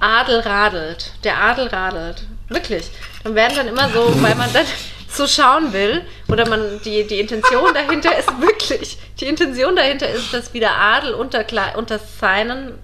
[0.00, 2.24] Adel radelt, der Adel radelt.
[2.48, 2.90] Wirklich.
[3.24, 4.66] Dann werden dann immer so, weil man dann
[5.08, 10.32] so schauen will, oder man, die, die Intention dahinter ist wirklich, die Intention dahinter ist,
[10.32, 11.44] dass wieder Adel unter,
[11.76, 12.78] unter seinen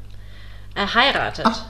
[0.74, 1.44] äh, heiratet.
[1.46, 1.64] Ach.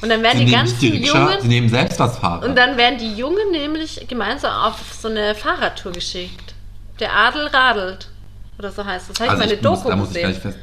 [0.00, 2.44] Und dann werden Sie die ganzen die Rikscha, Jungen, sie nehmen selbst das Fahrrad.
[2.44, 6.54] und dann werden die Jungen nämlich gemeinsam auf so eine Fahrradtour geschickt.
[6.98, 8.08] Der Adel radelt.
[8.58, 9.18] Oder so heißt das.
[9.18, 10.54] Das habe ich meine Also ich muss, Doku da muss ich gesehen.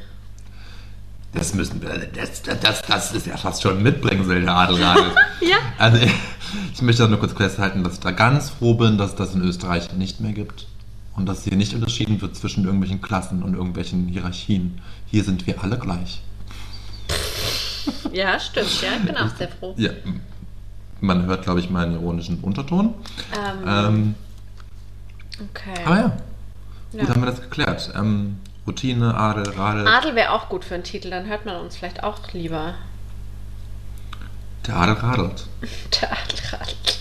[1.34, 5.12] Das müssen wir, das, das, das ist ja fast schon ein Mitbringsel, der Adelradel.
[5.42, 5.58] Ja.
[5.78, 5.98] Also
[6.74, 9.94] ich möchte nur kurz festhalten, dass ich da ganz froh bin, dass das in Österreich
[9.94, 10.68] nicht mehr gibt.
[11.16, 14.82] Und dass hier nicht unterschieden wird zwischen irgendwelchen Klassen und irgendwelchen Hierarchien.
[15.06, 16.22] Hier sind wir alle gleich.
[18.12, 18.82] Ja, stimmt.
[18.82, 19.74] Ja, ich bin auch sehr froh.
[19.78, 19.92] Ja,
[21.02, 22.94] man hört, glaube ich, meinen ironischen Unterton.
[23.34, 24.16] Ähm, Ähm,
[25.50, 25.82] okay.
[25.86, 26.18] aber ja,
[26.94, 27.00] Ja.
[27.02, 27.92] gut haben wir das geklärt.
[27.96, 28.38] Ähm,
[28.74, 29.88] Routine, Adel, Radel.
[29.88, 32.76] Adel wäre auch gut für einen Titel, dann hört man uns vielleicht auch lieber.
[34.68, 35.48] Der Adel radelt.
[36.00, 37.00] Der Adel radelt.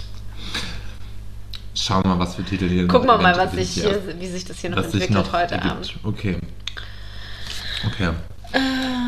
[1.75, 4.19] Schauen wir mal, was für Titel hier Gucken wir noch mal, was sich hier- hier,
[4.19, 5.71] wie sich das hier noch entwickelt noch heute ergibt.
[5.73, 5.95] Abend.
[6.05, 6.39] Okay.
[7.87, 8.11] Okay.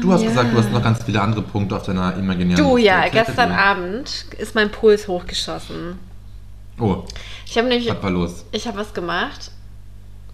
[0.03, 0.29] Du hast ja.
[0.29, 3.53] gesagt, du hast noch ganz viele andere Punkte auf deiner imaginären Du ja, Erzähl gestern.
[3.53, 5.99] Abend ist mein Puls hochgeschossen.
[6.79, 7.05] Oh,
[7.46, 8.44] Ich habe nämlich, was war los?
[8.53, 9.51] ich habe was gemacht,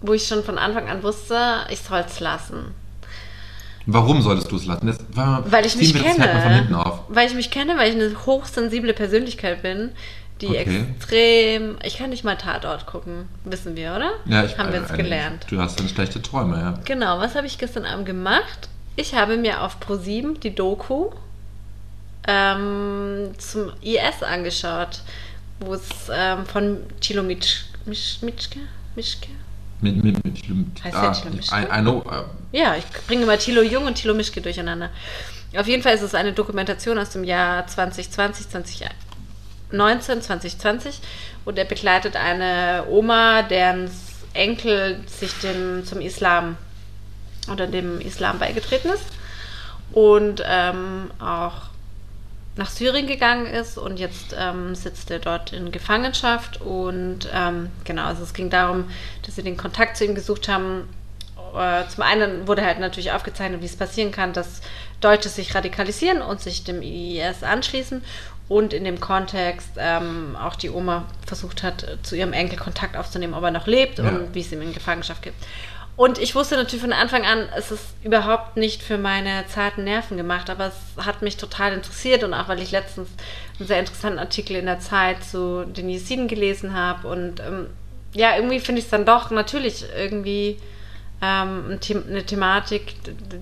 [0.01, 2.73] wo ich schon von Anfang an wusste, ich soll es lassen.
[3.85, 4.85] Warum solltest du es lassen?
[4.85, 4.99] Das
[5.49, 6.15] Weil ich mich kenne.
[6.15, 6.99] Pferd mal von hinten auf.
[7.07, 9.91] Weil ich mich kenne, weil ich eine hochsensible Persönlichkeit bin,
[10.41, 10.85] die Okay.
[10.97, 11.77] extrem.
[11.83, 14.11] Ich kann nicht mal Tatort gucken, wissen wir, oder?
[14.25, 15.45] Ja, ich Haben wir äh, jetzt gelernt.
[15.49, 16.79] Du hast dann schlechte Träume, ja.
[16.83, 18.67] Genau, was habe ich gestern Abend gemacht?
[18.97, 21.11] Ich habe mir auf ProSieben die Doku
[22.27, 25.01] ähm, zum IS angeschaut,
[25.61, 28.59] wo es ähm, von Thilo Mitsch, Misch, Mitschke?
[28.95, 29.29] Mischke?
[29.81, 30.35] Mit, mit, mit,
[30.91, 31.55] ah, Thilo Mischke?
[31.55, 32.03] I, I know.
[32.09, 34.89] äh, Ja, ich bringe immer Thilo Jung und Thilo Mischke durcheinander.
[35.55, 40.99] Auf jeden Fall ist es eine Dokumentation aus dem Jahr 2020, 2019, 2020
[41.45, 43.89] und er begleitet eine Oma, deren
[44.33, 46.57] Enkel sich dem, zum Islam
[47.51, 49.05] oder dem Islam beigetreten ist
[49.93, 51.53] und ähm, auch
[52.57, 58.05] nach Syrien gegangen ist und jetzt ähm, sitzt er dort in Gefangenschaft und ähm, genau,
[58.05, 58.89] also es ging darum,
[59.25, 60.87] dass sie den Kontakt zu ihm gesucht haben.
[61.55, 64.61] Äh, zum einen wurde halt natürlich aufgezeichnet, wie es passieren kann, dass
[65.01, 68.03] Deutsche sich radikalisieren und sich dem IS anschließen
[68.49, 73.33] und in dem Kontext ähm, auch die Oma versucht hat, zu ihrem Enkel Kontakt aufzunehmen,
[73.33, 74.05] ob er noch lebt Ja.
[74.09, 75.35] und wie es ihm in Gefangenschaft gibt.
[75.97, 80.15] Und ich wusste natürlich von Anfang an, es ist überhaupt nicht für meine zarten Nerven
[80.15, 83.09] gemacht, aber es hat mich total interessiert und auch weil ich letztens
[83.57, 87.65] einen sehr interessanten Artikel in der Zeit zu den Jesiden gelesen habe und ähm,
[88.13, 90.59] ja, irgendwie finde ich es dann doch natürlich irgendwie
[91.19, 92.93] ähm, eine Thematik,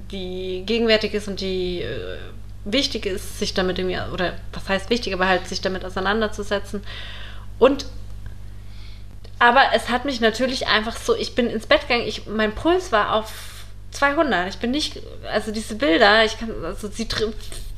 [0.10, 2.18] die gegenwärtig ist und die äh,
[2.64, 6.84] wichtig ist, sich damit irgendwie, oder was heißt wichtig, aber halt sich damit auseinanderzusetzen.
[7.60, 7.86] Und
[9.40, 12.92] aber es hat mich natürlich einfach so, ich bin ins Bett gegangen, ich, mein Puls
[12.92, 13.32] war auf
[13.92, 14.50] 200.
[14.50, 17.08] Ich bin nicht, also diese Bilder, ich kann, also sie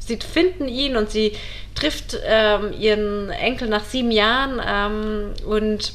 [0.07, 1.33] sie finden ihn und sie
[1.75, 5.93] trifft ähm, ihren Enkel nach sieben Jahren ähm, und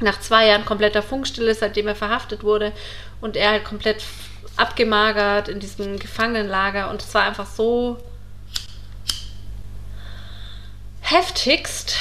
[0.00, 2.72] nach zwei Jahren kompletter Funkstille, seitdem er verhaftet wurde
[3.20, 4.02] und er halt komplett
[4.56, 7.98] abgemagert in diesem Gefangenenlager und es war einfach so
[11.00, 11.96] heftigst.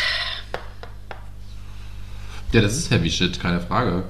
[2.58, 4.02] Ja, das ist Heavy Shit, keine Frage.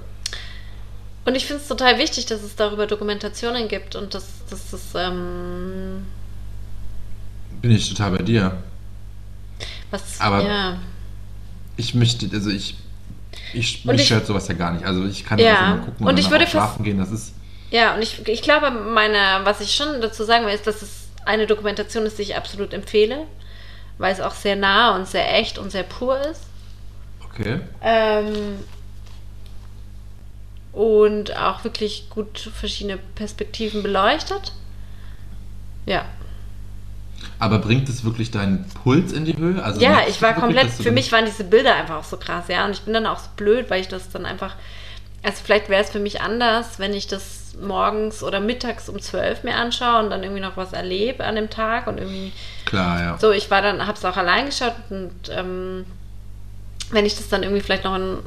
[1.26, 4.82] Und ich finde es total wichtig, dass es darüber Dokumentationen gibt und dass, dass das,
[4.96, 6.06] ähm,
[7.62, 8.56] Bin ich total bei dir.
[9.92, 10.78] was, Aber- ja,
[11.76, 12.78] Ich möchte, also ich
[13.54, 14.86] Ich, Und mich ich- stört sowas ja gar nicht.
[14.86, 15.52] Also ich kann Ja.
[15.54, 16.98] das immer gucken Und und, ich würde schlafen gehen.
[17.00, 17.34] Das ist
[17.70, 21.10] Ja, und ich, ich glaube, meine, was ich schon dazu sagen will, ist, dass es
[21.26, 23.26] eine Dokumentation ist, die ich absolut empfehle,
[23.98, 26.44] weil es auch sehr nah und sehr echt und sehr pur ist.
[27.40, 27.60] Okay.
[27.82, 28.60] Ähm,
[30.74, 34.54] und auch wirklich gut verschiedene Perspektiven beleuchtet.
[35.86, 36.06] Ja.
[37.40, 39.64] Aber bringt es wirklich deinen Puls in die Höhe?
[39.64, 42.46] Also Ja, ich war wirklich, komplett, für mich waren diese Bilder einfach auch so krass,
[42.48, 42.66] ja.
[42.66, 44.56] Und ich bin dann auch so blöd, weil ich das dann einfach,
[45.24, 49.44] also vielleicht wäre es für mich anders, wenn ich das morgens oder mittags um 12
[49.44, 52.32] mir anschaue und dann irgendwie noch was erlebe an dem Tag und irgendwie
[52.66, 53.18] Klar, ja.
[53.18, 55.86] so, ich war dann, habe es auch allein geschaut und ähm,
[56.92, 58.20] wenn ich das dann irgendwie vielleicht noch in,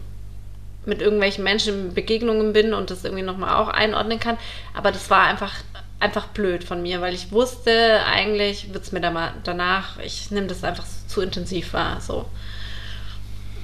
[0.86, 4.38] mit irgendwelchen Menschen in Begegnungen bin und das irgendwie nochmal auch einordnen kann,
[4.74, 5.52] aber das war einfach
[6.00, 10.30] einfach blöd von mir, weil ich wusste, eigentlich wird es mir da mal danach, ich
[10.30, 12.26] nehme das einfach zu intensiv wahr, so.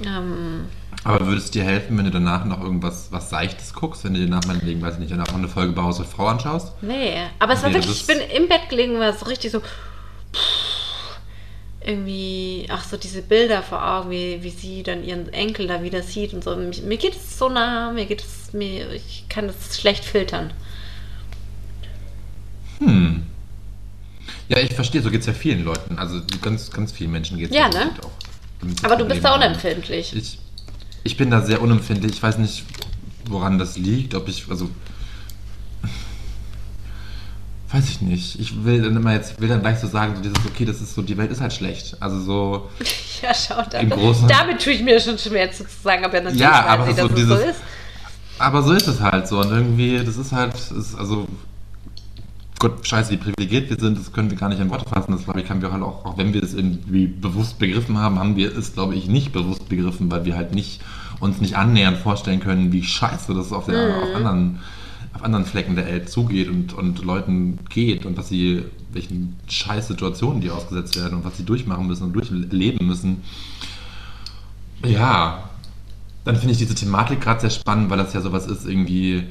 [0.04, 0.68] Ähm,
[1.04, 4.20] Aber würde es dir helfen, wenn du danach noch irgendwas was Seichtes guckst, wenn du
[4.20, 6.74] dir nach meinetwegen, weiß ich nicht, danach noch eine Folge Bauhaus und Frau anschaust?
[6.80, 9.50] nee, aber es war Nee, das wirklich, ich bin im Bett gelegen, war so richtig
[9.52, 9.60] so
[11.86, 16.02] irgendwie, ach so diese Bilder vor Augen, wie, wie sie dann ihren Enkel da wieder
[16.02, 16.56] sieht und so.
[16.56, 20.52] Mir, mir geht es so nah, mir geht es, mir, ich kann das schlecht filtern.
[22.80, 23.24] Hm.
[24.48, 25.98] Ja, ich verstehe, so geht es ja vielen Leuten.
[25.98, 27.90] Also ganz, ganz vielen Menschen geht es Ja, so ne?
[28.02, 28.84] auch.
[28.84, 30.14] Aber du bist da unempfindlich.
[30.14, 30.38] Ich,
[31.04, 32.12] ich bin da sehr unempfindlich.
[32.12, 32.64] Ich weiß nicht,
[33.28, 34.14] woran das liegt.
[34.14, 34.68] Ob ich, also.
[37.76, 38.38] Weiß ich nicht.
[38.40, 40.94] Ich will dann immer jetzt, will dann gleich so sagen, so dieses, okay, das ist
[40.94, 41.96] so, die Welt ist halt schlecht.
[42.00, 42.68] Also so.
[43.22, 43.78] Ja, schau da.
[43.78, 46.88] Im Großen- Damit tue ich mir schon schwer zu sagen, aber natürlich Ja, weiß aber
[46.90, 47.60] ich, so dass es so dieses- ist.
[48.38, 49.40] Aber so ist es halt so.
[49.40, 51.26] Und irgendwie, das ist halt, ist, also.
[52.58, 55.12] Gott, scheiße, wie privilegiert wir sind, das können wir gar nicht in Worte fassen.
[55.12, 58.18] Das glaube ich, haben wir halt auch, auch wenn wir es irgendwie bewusst begriffen haben,
[58.18, 60.80] haben wir es, glaube ich, nicht bewusst begriffen, weil wir halt nicht
[61.20, 64.60] uns nicht annähernd vorstellen können, wie scheiße das auf, der, auf anderen
[65.16, 69.88] auf anderen Flecken der Welt zugeht und, und Leuten geht und was sie, welchen scheiß
[69.88, 73.22] Situationen die ausgesetzt werden und was sie durchmachen müssen und durchleben müssen.
[74.84, 75.48] Ja,
[76.24, 79.24] dann finde ich diese Thematik gerade sehr spannend, weil das ja sowas ist, irgendwie.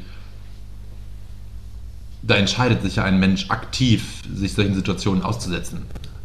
[2.23, 5.83] Da entscheidet sich ja ein Mensch aktiv, sich solchen Situationen auszusetzen.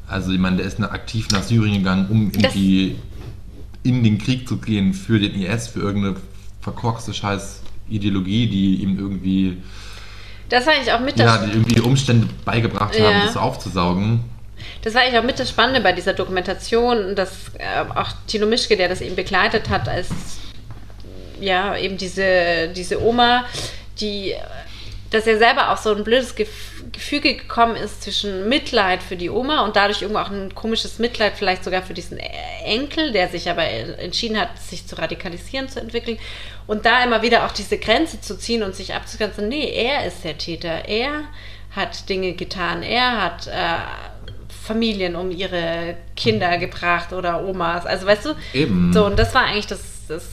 [0.08, 2.96] Also, ich meine, der ist aktiv nach Syrien gegangen, um Das- irgendwie
[3.82, 6.16] in den Krieg zu gehen für den IS, für irgendeine
[6.62, 7.60] verkorkste scheiß
[7.90, 9.58] Ideologie, die ihm irgendwie,
[10.48, 13.24] Das war eigentlich auch mit ja, die irgendwie die Umstände beigebracht haben, Ja.
[13.26, 14.20] das aufzusaugen.
[14.82, 18.76] das war eigentlich auch mit das Spannende bei dieser Dokumentation, dass äh, auch Tino Mischke,
[18.76, 20.08] der das eben begleitet hat, als
[21.40, 23.44] ja, eben diese, diese Oma,
[24.00, 24.34] die,
[25.10, 26.48] dass er selber auf so ein blödes Gef
[26.92, 31.34] Gefüge gekommen ist zwischen Mitleid für die Oma und dadurch irgendwo auch ein komisches Mitleid
[31.36, 32.18] vielleicht sogar für diesen
[32.64, 36.18] Enkel, der sich aber entschieden hat, sich zu radikalisieren, zu entwickeln
[36.66, 40.24] und da immer wieder auch diese Grenze zu ziehen und sich abzugrenzen, nee, er ist
[40.24, 41.24] der Täter, er
[41.70, 43.50] hat Dinge getan, er hat äh,
[44.62, 48.92] Familien um ihre Kinder gebracht oder Omas, also weißt du, Eben.
[48.92, 50.24] so und das war eigentlich das, das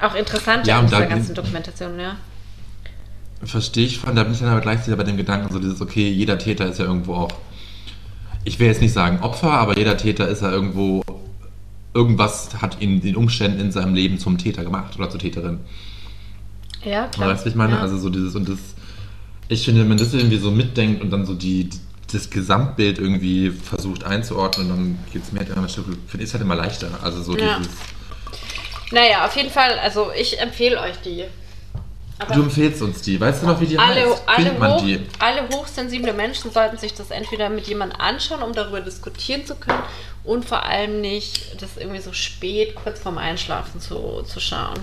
[0.00, 2.16] auch Interessante Ja, an und dieser ganzen Dokumentation, ja.
[3.42, 6.08] Verstehe ich von, da bin ich dann aber gleichzeitig bei dem Gedanken, so dieses, okay,
[6.10, 7.32] jeder Täter ist ja irgendwo auch,
[8.44, 11.02] ich will jetzt nicht sagen Opfer, aber jeder Täter ist ja irgendwo,
[11.94, 15.60] irgendwas hat ihn den Umständen in seinem Leben zum Täter gemacht oder zur Täterin.
[16.84, 17.28] Ja, klar.
[17.28, 17.74] Weißt du, was ich meine?
[17.74, 17.80] Ja.
[17.80, 18.58] Also so dieses, und das,
[19.48, 21.78] ich finde, wenn man das irgendwie so mitdenkt und dann so die, die
[22.12, 26.30] das Gesamtbild irgendwie versucht einzuordnen, dann geht es mir halt immer ein Stück, finde ich
[26.30, 26.88] es halt immer leichter.
[27.02, 27.58] Also so Ja.
[27.58, 27.72] dieses,
[28.90, 31.24] Naja, auf jeden Fall, also ich empfehle euch die.
[32.20, 34.22] Aber du empfehlst uns die, weißt du noch, wie die alle, heißt?
[34.26, 35.00] alle, Findet man hoch, die?
[35.20, 39.82] alle hochsensible Menschen sollten sich das entweder mit jemandem anschauen, um darüber diskutieren zu können
[40.24, 44.78] und vor allem nicht das irgendwie so spät, kurz vorm Einschlafen zu, zu schauen.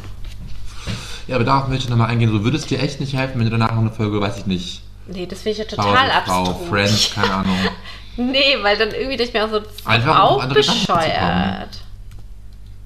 [1.28, 2.32] Ja, aber darauf möchte ich nochmal eingehen.
[2.32, 4.45] So würde es dir echt nicht helfen, wenn du danach noch eine Folge, weiß ich
[4.45, 6.67] nicht, Nee, das finde ich ja total Frau, abstrus.
[6.69, 7.58] Friends, keine Ahnung.
[8.17, 10.54] Nee, weil dann irgendwie denke ich mir auch so, Einfach, um auch kommen.
[10.54, 11.82] bescheuert.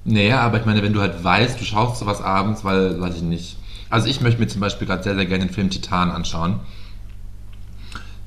[0.04, 3.22] Naja, aber ich meine, wenn du halt weißt, du schaust sowas abends, weil, weiß ich
[3.22, 3.56] nicht.
[3.90, 6.60] Also ich möchte mir zum Beispiel gerade sehr, sehr gerne den Film Titan anschauen,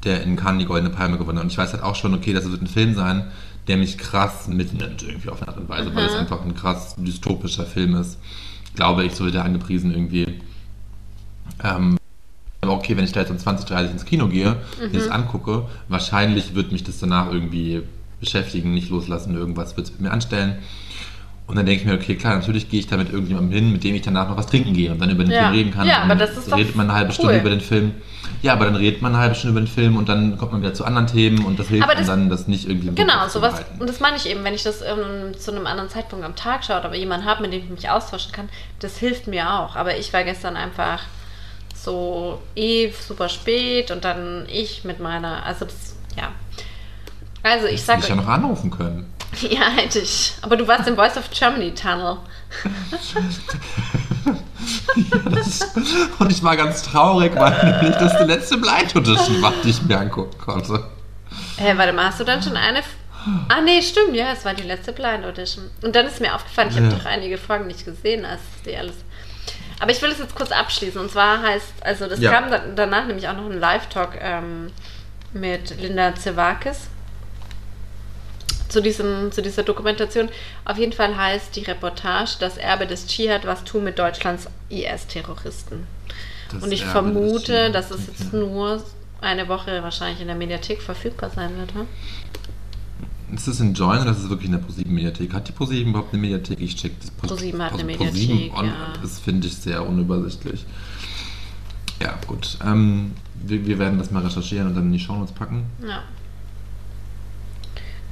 [0.04, 1.46] der in Cannes die Goldene Palme gewonnen hat.
[1.46, 3.32] Und ich weiß halt auch schon, okay, das wird ein Film sein,
[3.68, 6.96] der mich krass mitnimmt irgendwie auf eine Art und Weise, weil es einfach ein krass
[6.98, 8.20] dystopischer Film ist.
[8.76, 10.42] Glaube ich, so wird er angepriesen irgendwie.
[11.64, 11.98] Ähm,
[12.62, 15.68] aber okay, wenn ich da jetzt um 20, 30 ins Kino gehe, mir das angucke,
[15.88, 17.84] wahrscheinlich wird mich das danach irgendwie
[18.20, 20.56] beschäftigen, nicht loslassen, irgendwas wird es mit mir anstellen.
[21.46, 23.84] Und dann denke ich mir, okay, klar, natürlich gehe ich da mit irgendjemandem hin, mit
[23.84, 25.42] dem ich danach noch was trinken gehe und dann über den Ja.
[25.44, 25.86] Film reden kann.
[25.88, 27.16] Ja, aber das ist redet man eine halbe cool.
[27.16, 27.92] Stunde über den Film.
[28.42, 30.62] Ja, aber dann redet man eine halbe Stunde über den Film und dann kommt man
[30.62, 33.56] wieder zu anderen Themen und das hilft Aber das- dann, das nicht irgendwie Genau, sowas.
[33.78, 36.64] Und das meine ich eben, wenn ich das ähm, zu einem anderen Zeitpunkt am Tag
[36.64, 38.48] schaue, aber jemanden habe, mit dem ich mich austauschen kann,
[38.80, 39.76] das hilft mir auch.
[39.76, 41.02] Aber ich war gestern einfach
[41.76, 46.30] so eh super spät und dann ich mit meiner, also das, ja.
[47.44, 49.06] Also ich sage dich ja noch anrufen können.
[49.50, 50.34] ja, hätte ich.
[50.42, 52.18] Aber du warst im Voice of Germany Tunnel.
[55.32, 55.62] Das,
[56.20, 59.82] und ich war ganz traurig, weil nämlich das die letzte Blind Audition war, die ich
[59.84, 60.86] mir angucken konnte.
[61.58, 62.82] Hä, warte mal, hast du dann schon eine?
[63.50, 65.70] Ah, nee, stimmt, ja, es war die letzte Blind Audition.
[65.82, 66.94] Und dann ist mir aufgefallen, ich habe Ja.
[66.94, 68.96] doch einige Folgen nicht gesehen, als die alles.
[69.80, 71.00] Aber ich will es jetzt kurz abschließen.
[71.00, 72.32] Und zwar heißt, also das Ja.
[72.32, 74.72] kam da, danach nämlich auch noch ein Live-Talk ähm,
[75.34, 76.88] mit Linda Zervakis
[78.74, 80.30] zu, diesem, zu dieser Dokumentation.
[80.66, 85.88] Auf jeden Fall heißt die Reportage Das Erbe des Dschihad, was tun mit Deutschlands IS-Terroristen.
[86.60, 88.38] Und ich Erbe vermute, dass es jetzt okay.
[88.38, 88.84] nur
[89.22, 91.74] eine Woche wahrscheinlich in der Mediathek verfügbar sein wird.
[91.74, 91.88] Hm?
[93.36, 95.34] Ist das in Join oder ist es wirklich in der ProSieben-Mediathek?
[95.34, 96.60] Hat die ProSieben überhaupt eine Mediathek?
[96.60, 97.10] Ich check das.
[97.10, 98.94] Pro- ProSieben hat eine Mediathek, ja.
[99.02, 100.66] Das finde ich sehr unübersichtlich.
[102.00, 102.58] Ja, gut.
[102.64, 105.66] Ähm, wir, wir werden das mal recherchieren und dann in die Shownotes packen.
[105.88, 106.04] Ja.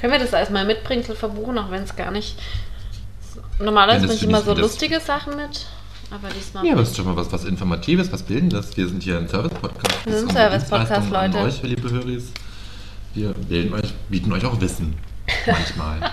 [0.01, 2.37] Können wir das als mal Mitbringsel verbuchen, auch wenn es gar nicht.
[3.59, 5.67] Normalerweise bringe ich immer so lustige Sachen mit,
[6.09, 6.65] aber diesmal.
[6.65, 8.75] Ja, aber es ist schon mal was, was Informatives, was Bildendes.
[8.75, 10.05] Wir sind hier ein Service-Podcast.
[10.05, 11.45] Wir sind Service-Podcast, Dienstleistung an Leute.
[11.45, 12.31] euch, liebe Höris.
[13.13, 14.95] Wir bilden euch, bieten euch auch Wissen.
[15.45, 16.11] Manchmal.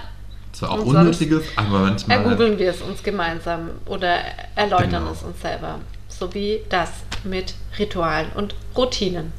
[0.53, 2.19] Zwar auch unnötiges, aber manchmal.
[2.19, 4.19] Ergoogeln wir es uns gemeinsam oder
[4.57, 5.13] erläutern Genau.
[5.13, 5.79] es uns selber.
[6.09, 6.91] So wie das
[7.25, 9.33] mit Ritualen und Routinen.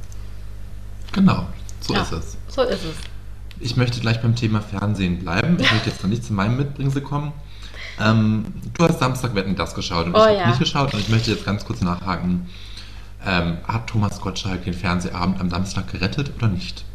[1.11, 1.45] Genau,
[1.81, 2.01] so Ja.
[2.01, 2.37] ist es.
[2.47, 2.95] So ist es.
[3.59, 5.57] Ich möchte gleich beim Thema Fernsehen bleiben.
[5.59, 7.33] Ich möchte jetzt noch nicht zu meinem Mitbringsel kommen.
[7.99, 10.47] Ähm, du hast Samstag Wetten das geschaut und Oh ich habe ja.
[10.47, 12.49] nicht geschaut und ich möchte jetzt ganz kurz nachhaken.
[13.25, 16.85] Ähm, hat Thomas Gottschalk den Fernsehabend am Samstag gerettet oder nicht?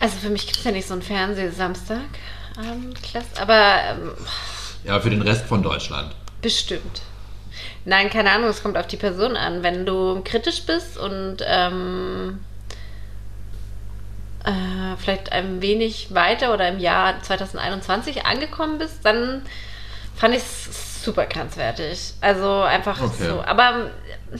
[0.00, 2.00] Also für mich gibt es ja nicht so einen Fernsehsamstag.
[2.58, 4.10] Ähm, klasse, aber ähm,
[4.84, 6.14] Ja, für den Rest von Deutschland.
[6.40, 7.02] Bestimmt.
[7.84, 9.62] Nein, keine Ahnung, es kommt auf die Person an.
[9.62, 12.38] Wenn du kritisch bist und ähm,
[14.44, 19.42] äh, vielleicht ein wenig weiter oder im Jahr 2021 angekommen bist, dann
[20.14, 22.14] fand ich es super grenzwertig.
[22.20, 23.28] Also einfach Okay.
[23.28, 23.42] so.
[23.44, 23.90] Aber
[24.32, 24.38] äh,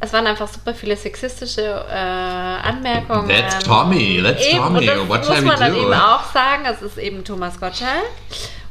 [0.00, 3.28] es waren einfach super viele sexistische äh, Anmerkungen.
[3.28, 4.86] That's Tommy, that's eben, Tommy.
[4.86, 5.80] Das What muss man dann do?
[5.82, 6.64] eben auch sagen.
[6.66, 8.02] Es ist eben Thomas Gottschalk.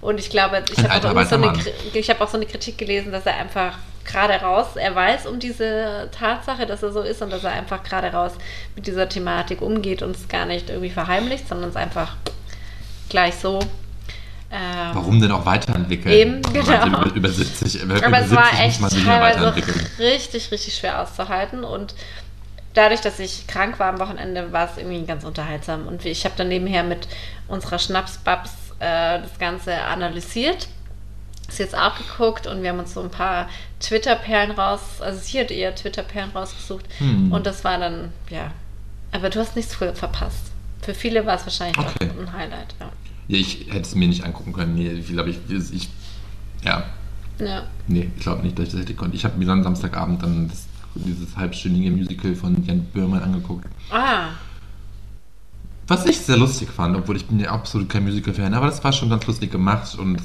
[0.01, 3.35] Und ich glaube, ich habe auch, so habe auch so eine Kritik gelesen, dass er
[3.37, 7.51] einfach gerade raus, er weiß um diese Tatsache, dass er so ist und dass er
[7.51, 8.33] einfach gerade raus
[8.75, 12.15] mit dieser Thematik umgeht und es gar nicht irgendwie verheimlicht, sondern es einfach
[13.09, 13.59] gleich so.
[14.53, 16.13] Ähm, Warum denn auch weiterentwickeln?
[16.13, 16.85] Eben, genau.
[16.85, 19.55] Über, über 70, über Aber es 70 war echt teilweise
[19.99, 21.63] richtig, richtig schwer auszuhalten.
[21.63, 21.95] Und
[22.73, 25.87] dadurch, dass ich krank war am Wochenende, war es irgendwie ganz unterhaltsam.
[25.87, 27.07] Und ich habe dann nebenher mit
[27.47, 30.67] unserer Schnapsbabs äh, das Ganze analysiert.
[31.51, 33.49] Ist jetzt auch geguckt und wir haben uns so ein paar
[33.81, 36.85] Twitter-Perlen raus, also sie hat eher Twitter-Perlen rausgesucht.
[36.99, 37.29] Hm.
[37.31, 38.51] Und das war dann, ja.
[39.11, 40.51] Aber du hast nichts verpasst.
[40.81, 42.09] Für viele war es wahrscheinlich Okay.
[42.17, 42.89] ein Highlight, ja.
[43.27, 44.75] Ja, ich hätte es mir nicht angucken können.
[44.75, 45.39] Nee, ich glaube, ich,
[45.73, 45.89] ich,
[46.63, 46.83] ja,
[47.37, 47.63] Ja.
[47.87, 49.13] nee, ich glaube nicht, dass ich das hätte können.
[49.13, 53.65] Ich habe mir dann Samstagabend dann das, dieses halbstündige Musical von Jan Böhmermann angeguckt.
[53.91, 54.29] Ah,
[55.87, 58.93] Was ich sehr lustig fand, obwohl ich bin ja absolut kein Musical-Fan, aber das war
[58.93, 60.21] schon ganz lustig gemacht und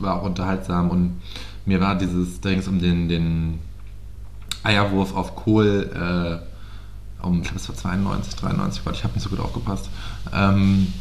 [0.00, 1.20] war auch unterhaltsam und
[1.66, 3.58] mir war dieses, da um den, den
[4.62, 9.22] Eierwurf auf Kohl, äh, um, ich glaube es war 92, 93, Gott, ich habe nicht
[9.22, 9.88] so gut aufgepasst,
[10.32, 10.92] ähm,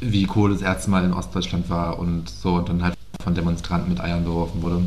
[0.00, 3.88] wie Kohl das erste Mal in Ostdeutschland war und so und dann halt von Demonstranten
[3.88, 4.82] mit Eiern beworfen wurde.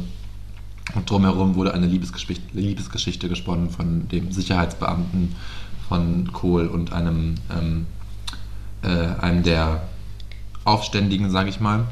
[0.96, 5.36] Und drumherum wurde eine Liebesgeschichte, Liebesgeschichte gesponnen von dem Sicherheitsbeamten
[5.88, 7.86] von Kohl und einem, ähm,
[8.84, 9.84] äh, einem der
[10.64, 11.86] Aufständigen, sage ich mal.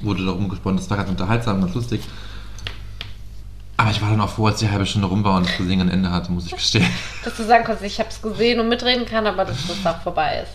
[0.00, 0.78] Wurde darum gesponnen.
[0.78, 2.00] Das war ganz unterhaltsam, ganz lustig.
[3.76, 5.88] Aber ich war dann auch froh, als die halbe Stunde rum war und das Gesingen
[5.88, 6.86] ein Ende hatte, muss ich gestehen.
[7.24, 10.00] dass du sagen konntest, ich habe es gesehen und mitreden kann, aber dass das auch
[10.02, 10.52] vorbei ist.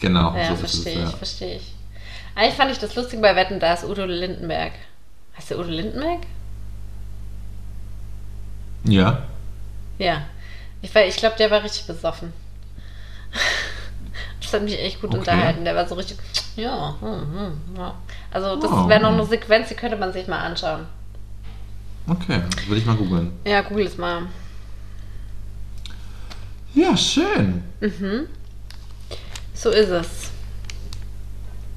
[0.00, 1.10] Genau, Ja, so verstehe ich, Ja.
[1.10, 1.72] verstehe ich.
[2.34, 4.72] Eigentlich fand ich das lustig bei Wetten, da ist Udo Lindenberg.
[5.36, 6.20] Heißt der Udo Lindenberg?
[8.84, 9.22] ja.
[9.98, 10.22] Ja.
[10.80, 12.32] Ich, ich glaube, der war richtig besoffen.
[14.40, 15.18] Das hat mich echt gut Okay.
[15.18, 15.64] unterhalten.
[15.66, 16.16] Der war so richtig,
[16.58, 17.94] ja, hm, hm, ja.
[18.30, 18.88] Also das Oh.
[18.88, 20.86] wäre noch eine Sequenz, die könnte man sich mal anschauen.
[22.06, 23.32] Okay, will ich mal googeln.
[23.46, 24.22] Ja, google es mal.
[26.74, 27.62] Ja, schön.
[29.54, 30.30] So ist es.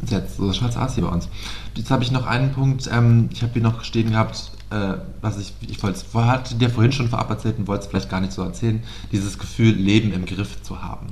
[0.08, 1.28] Jetzt, so schaut's aus hier bei uns.
[1.76, 2.90] Jetzt habe ich noch einen Punkt.
[2.92, 6.70] Ähm, ich habe hier noch stehen gehabt, äh, was ich, ich wollte es, hatte dir
[6.70, 10.12] vorhin schon vorab erzählt und wollte es vielleicht gar nicht so erzählen, dieses Gefühl, Leben
[10.14, 11.08] im Griff zu haben.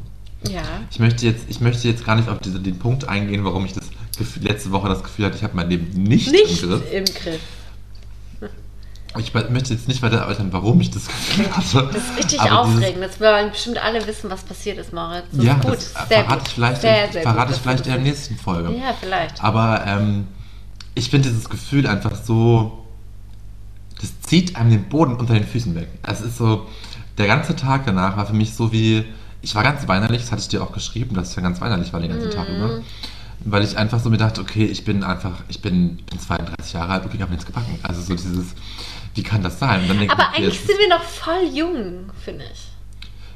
[0.47, 0.61] Ja.
[0.89, 3.73] Ich möchte jetzt, ich möchte jetzt gar nicht auf diese, den Punkt eingehen, warum ich
[3.73, 3.85] das
[4.17, 6.91] Gefühl, letzte Woche das Gefühl hatte, ich habe mein Leben nicht, Nicht im Griff.
[6.93, 7.41] im Griff.
[9.17, 11.89] Ich möchte jetzt nicht weiter erläutern, warum ich das Gefühl hatte.
[11.91, 13.01] Das ist richtig aber dieses- aufregend.
[13.03, 15.23] Jetzt wollen bestimmt alle wissen, was passiert ist, Moritz.
[15.31, 15.71] Das ja, ist gut.
[15.73, 16.47] das sehr verrate gut.
[16.47, 18.71] ich vielleicht, sehr, sehr verrate gut, ich vielleicht in der das nächsten Folge.
[18.75, 19.43] Ja, vielleicht.
[19.43, 20.27] Aber ähm,
[20.93, 22.85] ich finde dieses Gefühl einfach so,
[23.99, 25.87] das zieht einem den Boden unter den Füßen weg.
[26.03, 26.67] Es ist so,
[27.17, 29.05] der ganze Tag danach war für mich so wie,
[29.41, 31.93] ich war ganz weinerlich, das hatte ich dir auch geschrieben, dass ich ja ganz weinerlich
[31.93, 32.55] war den ganzen Tag Mhm.
[32.55, 32.81] über.
[33.45, 36.91] Weil ich einfach so mir dachte, okay, ich bin einfach, ich bin, bin 32 Jahre
[36.91, 37.79] alt, okay, ich habe nichts gebacken.
[37.83, 38.53] Also so dieses,
[39.15, 39.81] wie kann das sein?
[39.89, 42.59] Aber ich, okay, eigentlich sind wir noch voll jung, finde ich.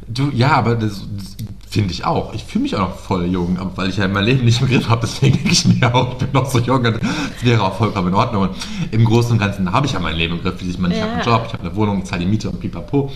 [0.06, 1.38] Du, ja, aber das, das
[1.70, 2.34] finde ich auch.
[2.34, 4.90] Ich fühle mich auch noch voll jung, weil ich ja mein Leben nicht im Griff
[4.90, 5.02] habe.
[5.04, 6.96] Deswegen denke ich mir auch, ich bin noch so jung das
[7.42, 8.50] wäre auch vollkommen in Ordnung.
[8.50, 8.58] Und
[8.92, 10.62] im Großen und Ganzen habe ich ja mein Leben im Griff.
[10.62, 11.06] Ich meine, ich Ja.
[11.06, 13.10] habe einen Job, ich habe eine Wohnung, ich zahle die Miete und pipapo.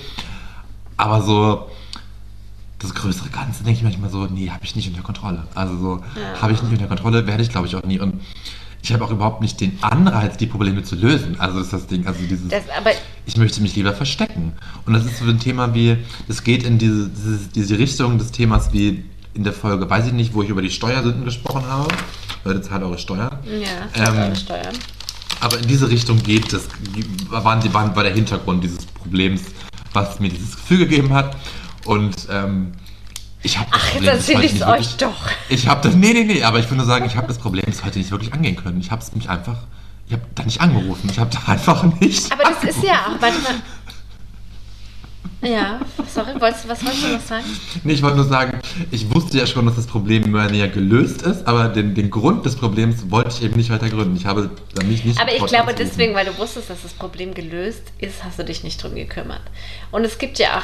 [0.95, 1.67] Aber so
[2.80, 5.43] das größere Ganze denke ich manchmal so, nee, habe ich nicht unter Kontrolle.
[5.55, 6.41] Also so, Ja.
[6.41, 7.99] habe ich nicht unter Kontrolle, werde ich glaube ich auch nie.
[7.99, 8.21] Und
[8.84, 11.39] ich habe auch überhaupt nicht den Anreiz, die Probleme zu lösen.
[11.39, 12.91] Also ist das Ding, also dieses Das, aber
[13.25, 14.53] ich möchte mich lieber verstecken.
[14.86, 15.97] Und das ist so ein Thema wie,
[16.28, 19.03] das geht in diese, diese, diese Richtung des Themas wie
[19.34, 21.88] in der Folge, weiß ich nicht, wo ich über die Steuersünden gesprochen habe.
[22.43, 23.38] Leute, zahlt eure Steuern.
[23.45, 24.75] ja, Ähm, eure Steuern.
[25.41, 26.67] Aber in diese Richtung geht das,
[27.30, 29.41] waren waren, war der Hintergrund dieses Problems,
[29.93, 31.36] was mir dieses Gefühl gegeben hat.
[31.88, 32.73] Und ähm,
[33.43, 35.29] ich habe das Ach, jetzt Problem bis erzähle ich es euch wirklich- doch.
[35.49, 37.65] Ich habe das, nee, nee, nee, aber ich will nur sagen, ich habe das Problem
[37.65, 38.79] bis heute nicht wirklich angehen können.
[38.81, 39.57] Ich habe es mich einfach,
[40.07, 41.09] ich habe da nicht angerufen.
[41.09, 42.31] Ich habe da einfach nicht.
[42.31, 43.55] Aber das ist ja auch, warte mal.
[45.43, 45.79] Ja,
[46.13, 47.45] sorry, wolltest, du- was wolltest du noch sagen?
[47.83, 48.59] Nee, ich wollte nur sagen,
[48.89, 52.43] ich wusste ja schon, dass das Problem mehr weniger gelöst ist, aber den, den Grund
[52.43, 54.17] des Problems wollte ich eben nicht weiter gründen.
[54.17, 54.49] Ich habe
[54.83, 55.21] mich nicht.
[55.21, 58.63] Aber ich glaube, deswegen, weil du wusstest, dass das Problem gelöst ist, hast du dich
[58.63, 59.41] nicht drum gekümmert.
[59.91, 60.63] Und es gibt ja auch,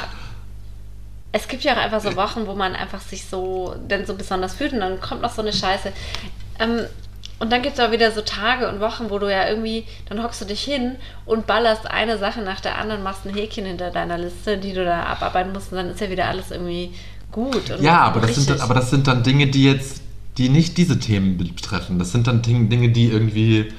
[1.36, 4.54] es gibt ja auch einfach so Wochen, wo man einfach sich so, dann so besonders
[4.54, 5.92] fühlt und dann kommt noch so eine Scheiße.
[6.60, 6.82] Ähm,
[7.40, 10.22] und dann gibt es auch wieder so Tage und Wochen, wo du ja irgendwie, dann
[10.22, 10.94] hockst du dich hin
[11.26, 14.84] und ballerst eine Sache nach der anderen, machst ein Häkchen hinter deiner Liste, die du
[14.84, 16.92] da abarbeiten musst und dann ist ja wieder alles irgendwie
[17.32, 17.68] gut.
[17.80, 18.56] Ja, aber das, sind, richtig.
[18.58, 20.02] dann- aber das sind dann Dinge, die jetzt,
[20.38, 21.98] die nicht diese Themen betreffen.
[21.98, 23.72] Das sind dann Ding- Dinge, die irgendwie,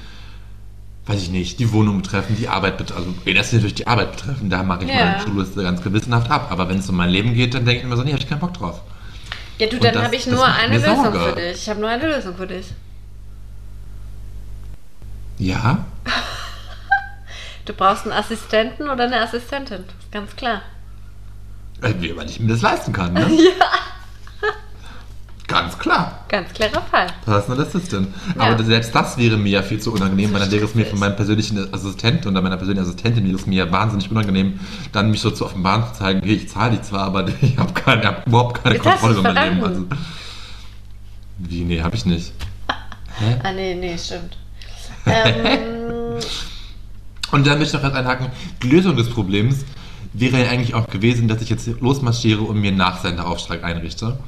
[1.06, 3.14] weiß ich nicht, die Wohnung betreffen, die Arbeit betreffen.
[3.24, 4.96] Also, das natürlich die Arbeit betreffen, da mache ich Ja.
[5.04, 6.48] meine To-Do-Liste ganz gewissenhaft ab.
[6.50, 8.28] Aber wenn es um mein Leben geht, dann denke ich mir so, nee, habe ich
[8.28, 8.80] keinen Bock drauf.
[9.58, 11.18] Ja, du, Und dann habe ich nur eine Lösung Sorge.
[11.20, 11.62] für dich.
[11.62, 12.66] Ich habe nur eine Lösung für dich.
[15.38, 15.84] Ja?
[17.64, 19.84] Du brauchst einen Assistenten oder eine Assistentin.
[20.00, 20.62] Ist ganz klar.
[21.82, 23.26] Äh, Wie, weil ich mir das leisten kann, ne?
[23.30, 23.66] Ja.
[25.60, 26.24] Ganz klar.
[26.28, 27.06] Ganz klarer Fall.
[27.24, 28.08] Personal Assistant.
[28.36, 28.42] Ja.
[28.42, 30.98] Aber selbst das wäre mir ja viel zu unangenehm, weil dann wäre es mir von
[30.98, 34.60] meinem persönlichen Assistenten oder meiner persönlichen Assistentin wäre es mir wahnsinnig unangenehm,
[34.92, 37.72] dann mich so zu offenbaren zu zeigen, hey, ich zahle die zwar, aber ich habe
[37.86, 39.64] hab überhaupt keine Jetzt Kontrolle über mein Leben.
[39.64, 39.84] Also,
[41.38, 41.64] wie?
[41.64, 42.32] Nee, habe ich nicht.
[43.18, 43.36] Hä?
[43.42, 44.36] Ah, nee, nee, stimmt.
[45.06, 46.18] ähm,
[47.30, 48.26] Und dann möchte ich noch ganz einhaken,
[48.62, 49.64] die Lösung des Problems
[50.12, 54.18] wäre ja eigentlich auch gewesen, dass ich jetzt losmarschiere und mir einen Nachsenderauftrag einrichte.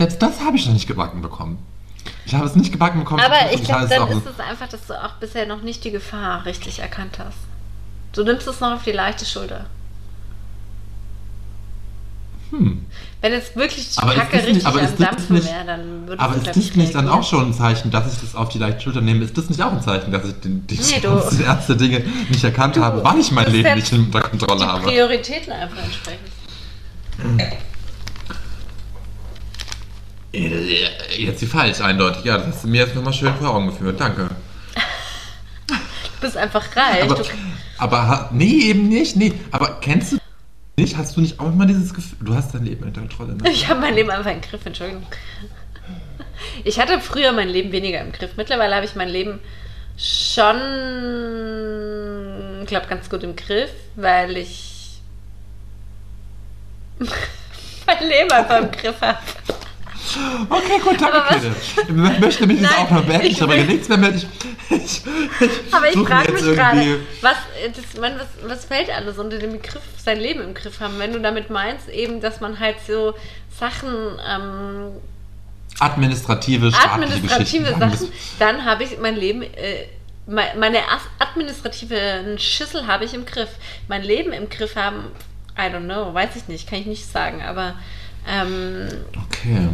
[0.00, 1.58] Selbst das habe ich noch nicht gebacken bekommen.
[2.24, 3.20] Ich habe es nicht gebacken bekommen.
[3.22, 5.90] aber ich glaube, es dann ist es einfach, dass du auch bisher noch nicht die
[5.90, 7.36] Gefahr richtig erkannt hast.
[8.14, 9.66] Du nimmst es noch auf die leichte Schulter.
[12.50, 12.86] Hm.
[13.20, 16.06] Wenn jetzt wirklich die Aber ist Kacke das nicht- richtig aber am Dampfen wäre, dann
[16.08, 18.34] würdest Aber du, ist das ich, nicht dann auch schon ein Zeichen, dass ich das
[18.34, 19.22] auf die leichte Schulter nehme?
[19.22, 22.42] Ist das nicht auch ein Zeichen, dass ich den, die Nee, du- erste Dinge nicht
[22.42, 24.82] erkannt Du- habe, weil ich mein Leben nicht unter Kontrolle Die habe?
[24.84, 26.30] Prioritäten einfach entsprechend.
[30.32, 32.24] Äh, Jetzt die falsch, eindeutig.
[32.24, 34.00] Ja, das hast du mir jetzt nochmal schön vor Augen geführt.
[34.00, 34.28] Danke.
[35.66, 35.74] Du
[36.20, 37.02] bist einfach reich.
[37.02, 37.24] Aber,
[37.78, 39.16] aber nee, eben nicht.
[39.16, 40.18] Nee, aber kennst du
[40.76, 40.96] nicht?
[40.96, 42.18] Hast du nicht auch mal dieses Gefühl?
[42.20, 43.34] Du hast dein Leben unter Kontrolle.
[43.34, 43.50] Ne?
[43.50, 45.06] Ich habe mein Leben einfach im Griff, Entschuldigung.
[46.64, 48.32] Ich hatte früher mein Leben weniger im Griff.
[48.36, 49.40] Mittlerweile habe ich mein Leben
[49.96, 50.56] schon,
[52.62, 55.00] ich glaube, ganz gut im Griff, weil ich
[57.86, 59.18] mein Leben einfach im Griff habe.
[60.48, 61.54] Okay, gut, danke, Aber Käthe.
[61.88, 63.26] Ich möchte mich jetzt auch noch beenden.
[63.26, 64.26] ich Ich habe nichts mehr mit.
[64.70, 65.02] Ich,
[65.40, 67.36] ich, Aber ich suche mir frage mich gerade, was,
[67.74, 70.94] das, man, was, was fällt alles unter dem Begriff sein Leben im Griff haben?
[70.98, 73.14] Wenn du damit meinst, eben, dass man halt so
[73.58, 73.92] Sachen
[74.26, 74.92] ähm,
[75.78, 79.86] Administrative, administrative Sachen, dann habe ich mein Leben, äh,
[80.26, 80.78] me- meine
[81.18, 83.50] administrative Schüssel habe ich im Griff.
[83.88, 85.04] Mein Leben im Griff haben,
[85.58, 87.74] I don't know, weiß ich nicht, kann ich nicht sagen, aber
[88.28, 88.88] ähm,
[89.28, 89.68] Okay.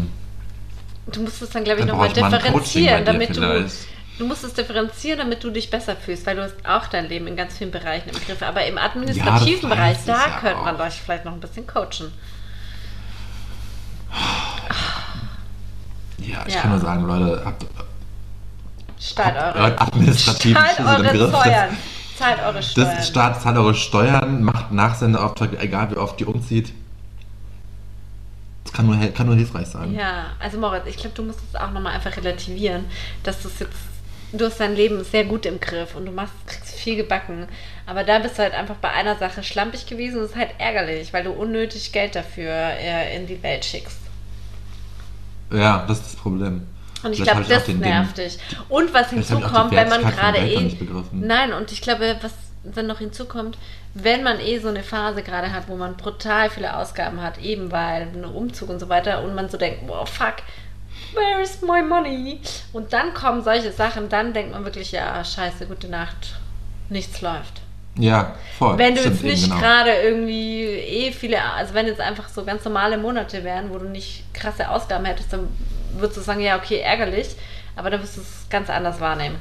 [1.07, 3.75] du musst es dann, glaube ich, nochmal differenzieren, damit du, vielleicht.
[4.19, 7.27] Du musst es differenzieren, damit du dich besser fühlst, weil du hast auch dein Leben
[7.27, 8.43] in ganz vielen Bereichen im Griff.
[8.43, 12.13] Aber im administrativen das Bereich, da ja könnte man euch vielleicht noch ein bisschen coachen.
[16.19, 16.61] Ja, ich Ja.
[16.61, 17.67] kann nur sagen, Leute, habt
[19.19, 21.31] Habt eure, administrativen im eure Griff.
[21.33, 21.77] Das- Steuern.
[22.19, 22.97] Zahlt eure Steuern.
[22.97, 26.73] Das Staat zahlt eure Steuern, macht Nachsendeaufträge, egal wie oft die umzieht.
[28.67, 29.95] Das kann nur, kann nur hilfreich sein.
[29.95, 32.85] Ja, also Moritz, ich glaube, du musst es auch nochmal einfach relativieren,
[33.23, 33.77] dass du es jetzt,
[34.33, 37.47] du hast dein Leben sehr gut im Griff und du machst, kriegst viel gebacken,
[37.87, 40.51] aber da bist du halt einfach bei einer Sache schlampig gewesen und das ist halt
[40.59, 44.01] ärgerlich, weil du unnötig Geld dafür äh, in die Welt schickst.
[45.53, 46.67] Ja, das ist das Problem.
[47.05, 48.37] Und ich glaube, das nervt dich.
[48.69, 50.77] Und was hinzukommt, wenn man gerade eh.
[51.13, 52.33] Nein, und ich glaube, was
[52.75, 53.59] dann noch hinzukommt,
[53.95, 57.73] wenn man eh so eine Phase gerade hat, wo man brutal viele Ausgaben hat, eben
[57.73, 60.37] weil ein Umzug und so weiter, und man so denkt, wow, fuck,
[61.15, 62.41] where is my money?
[62.73, 66.37] Und dann kommen solche Sachen, dann denkt man wirklich, ja, scheiße, gute Nacht,
[66.89, 67.63] nichts läuft.
[67.99, 68.77] Ja, voll.
[68.77, 69.59] Wenn du Stimmt jetzt nicht genau.
[69.59, 73.87] gerade irgendwie eh viele, also wenn jetzt einfach so ganz normale Monate wären, wo du
[73.87, 75.49] nicht krasse Ausgaben hättest, dann
[75.97, 77.29] würdest du sagen, ja, okay, ärgerlich,
[77.75, 79.37] aber dann wirst du es ganz anders wahrnehmen.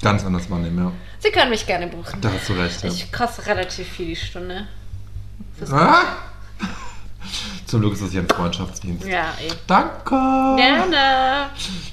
[0.00, 0.92] Ganz anders wahrnehmen, ja.
[1.20, 2.20] Sie können mich gerne buchen.
[2.20, 2.82] Da hast du recht.
[2.82, 2.88] Ja.
[2.90, 4.66] Ich koste relativ viel die Stunde.
[5.70, 6.02] Ah!
[7.66, 9.06] Zum Glück ist das hier ein Freundschaftsdienst.
[9.06, 9.50] Ja, eh.
[9.66, 10.10] Danke
[10.56, 11.50] Gerne.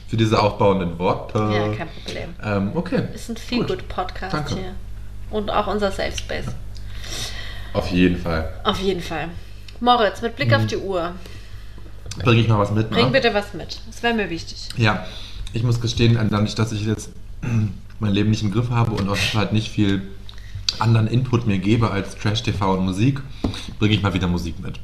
[0.07, 1.37] für diese aufbauenden Worte.
[1.37, 2.35] Ja, kein Problem.
[2.43, 3.03] ähm, okay.
[3.13, 4.55] Ist ein viel gut Podcast Danke.
[4.55, 4.73] hier.
[5.29, 6.47] Und auch unser Safe Space.
[7.73, 8.51] Auf jeden Fall.
[8.63, 9.29] Auf jeden Fall.
[9.79, 10.35] Moritz, mit Mhm.
[10.35, 11.13] Blick auf die Uhr,
[12.23, 12.89] Bring ich mal was mit?
[12.89, 13.11] bring ne?
[13.11, 13.79] bitte was mit.
[13.87, 14.69] Das wäre mir wichtig.
[14.75, 15.05] Ja,
[15.53, 17.11] ich muss gestehen, dadurch, dass ich jetzt
[17.99, 20.01] mein Leben nicht im Griff habe und auch halt nicht viel
[20.79, 23.21] anderen Input mir gebe als Trash-TV und Musik,
[23.79, 24.79] bringe ich mal wieder Musik mit.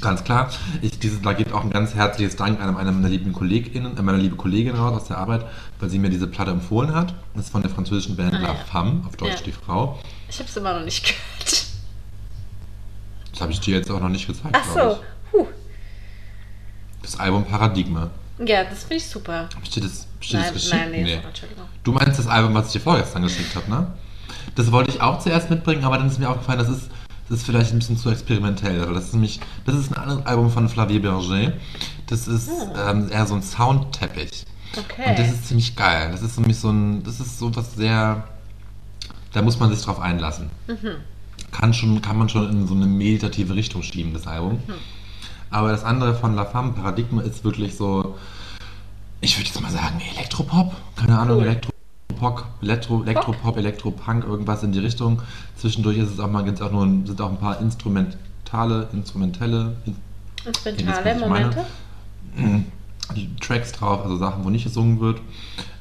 [0.00, 0.48] Ganz klar.
[0.80, 4.02] Ich, dieses, da geht auch ein ganz herzliches Dank an eine meiner lieben Kolleginnen, äh,
[4.02, 5.44] meiner liebe Kollegin raus aus der Arbeit,
[5.80, 7.14] weil sie mir diese Platte empfohlen hat.
[7.34, 8.54] Das ist von der französischen Band Ah, La ja.
[8.54, 9.44] Femme, auf Deutsch Ja.
[9.46, 9.98] die Frau.
[10.28, 11.66] Ich habe es immer noch nicht gehört.
[13.32, 14.98] Das habe ich dir jetzt auch noch nicht gezeigt, Ach so.
[15.32, 15.46] Huh.
[17.02, 18.10] Das Album Paradigma.
[18.44, 19.48] Ja, das finde ich super.
[19.62, 20.74] Ich dir das, hab ich dir das Nein, geschickt?
[20.74, 21.20] nein, nee, Nee.
[21.82, 23.86] Du meinst das Album, was ich dir vorgestern geschickt habe, ne?
[24.54, 26.88] Das wollte ich auch zuerst mitbringen, aber dann ist mir aufgefallen, das ist,
[27.28, 28.80] das ist vielleicht ein bisschen zu experimentell.
[28.80, 31.52] Also das ist nämlich, das ist ein anderes Album von Flavie Berger.
[32.06, 32.50] Das ist
[32.88, 34.44] ähm, eher so ein Soundteppich.
[34.76, 35.10] Okay.
[35.10, 36.10] Und das ist ziemlich geil.
[36.12, 38.24] Das ist mich so ein, das ist so was sehr,
[39.32, 40.50] da muss man sich drauf einlassen.
[41.50, 44.62] Kann, schon, kann man schon in so eine meditative Richtung schieben, das Album.
[45.50, 48.16] Aber das andere von La Femme, Paradigma, ist wirklich so,
[49.20, 50.72] ich würde jetzt mal sagen, Elektropop.
[50.96, 51.44] Keine Ahnung, Cool.
[51.46, 55.22] Elektropop, Elektro, Elektropop, Elektropunk, irgendwas in die Richtung.
[55.56, 59.76] Zwischendurch ist es auch mal, gibt's auch nur, ein- sind auch ein paar instrumentale, instrumentelle
[59.86, 59.96] in-
[60.44, 61.50] Instrumentale was ich meine.
[62.36, 62.64] Momente?
[63.40, 65.20] Tracks drauf, also Sachen, wo nicht gesungen wird.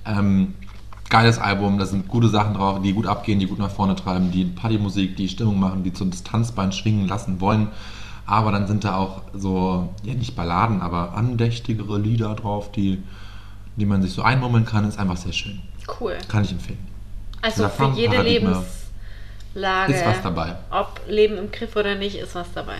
[0.05, 0.53] Ähm,
[1.09, 4.32] geiles Album, da sind gute Sachen drauf, die gut abgehen, die gut nach vorne treiben,
[4.32, 7.68] die Partymusik, die Stimmung machen, die zum Tanzbein schwingen lassen wollen.
[8.28, 13.01] Aber dann sind da auch so, ja nicht Balladen, aber andächtigere Lieder drauf, die,
[13.78, 14.88] die man sich so einmummeln kann.
[14.88, 15.61] Ist einfach sehr schön.
[15.99, 16.17] Cool.
[16.28, 16.86] Kann ich empfehlen.
[17.41, 18.63] Also für jede Paradigma.
[19.53, 20.55] Lebenslage, Ist was dabei.
[20.69, 22.78] ob Leben im Griff oder nicht, ist was dabei.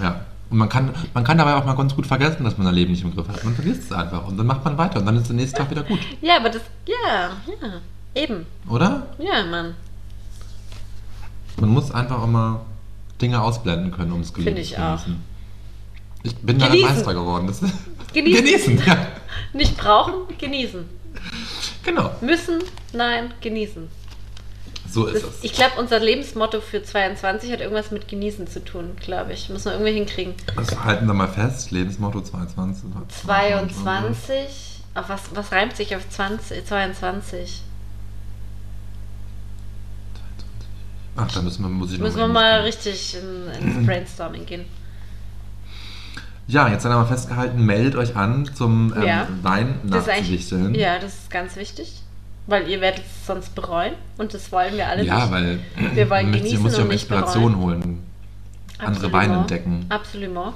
[0.00, 0.20] Ja.
[0.48, 2.92] Und man kann, man kann dabei auch mal ganz gut vergessen, dass man sein Leben
[2.92, 3.42] nicht im Griff hat.
[3.42, 5.70] Man vergisst es einfach und dann macht man weiter und dann ist der nächste Tag
[5.70, 5.98] wieder gut.
[6.22, 7.80] Ja, aber das, ja, ja,
[8.14, 8.46] eben.
[8.68, 9.08] Oder?
[9.18, 9.74] Ja, Mann.
[11.58, 12.60] Man muss einfach auch mal
[13.20, 15.02] Dinge ausblenden können, um es Finde gelingen ich zu auch.
[15.04, 15.24] genießen.
[16.22, 16.88] Ich bin da Genießen.
[16.96, 17.46] Meister geworden.
[17.46, 17.60] Das
[18.12, 18.44] Genießen.
[18.44, 19.06] genießen, ja.
[19.52, 20.84] Nicht brauchen, genießen.
[21.84, 22.10] Genau.
[22.20, 22.62] Müssen,
[22.92, 23.88] nein, genießen.
[24.90, 25.44] So ist Das, es.
[25.44, 29.48] ich glaube, unser Lebensmotto für 22 hat irgendwas mit genießen zu tun, glaube ich.
[29.48, 30.34] Müssen wir irgendwie hinkriegen.
[30.54, 31.70] Das halten wir mal fest.
[31.70, 32.84] Lebensmotto 22.
[33.24, 37.62] 22, auf was, was reimt sich auf 20, 22?
[41.16, 44.64] Ach, da müssen wir, muss ich noch Müssen wir mal richtig in, ins Brainstorming gehen.
[46.48, 49.26] Ja, jetzt haben wir festgehalten, meldet euch an zum ähm, Ja.
[49.42, 50.74] Wein nachzuwichteln.
[50.76, 52.02] ja, das ist ganz wichtig,
[52.46, 55.32] weil ihr werdet es sonst bereuen und das wollen wir alle Ja, nicht.
[55.32, 55.60] weil
[55.94, 57.64] Wir wollen genießen muss sich und auch Inspiration bereuen.
[57.82, 58.02] holen.
[58.78, 59.12] Andere Absolument.
[59.14, 59.86] Weine entdecken.
[59.88, 60.54] Absolument.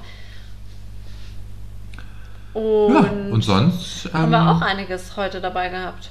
[2.53, 6.09] Ja, Und, und sonst ähm, haben wir auch einiges heute dabei gehabt.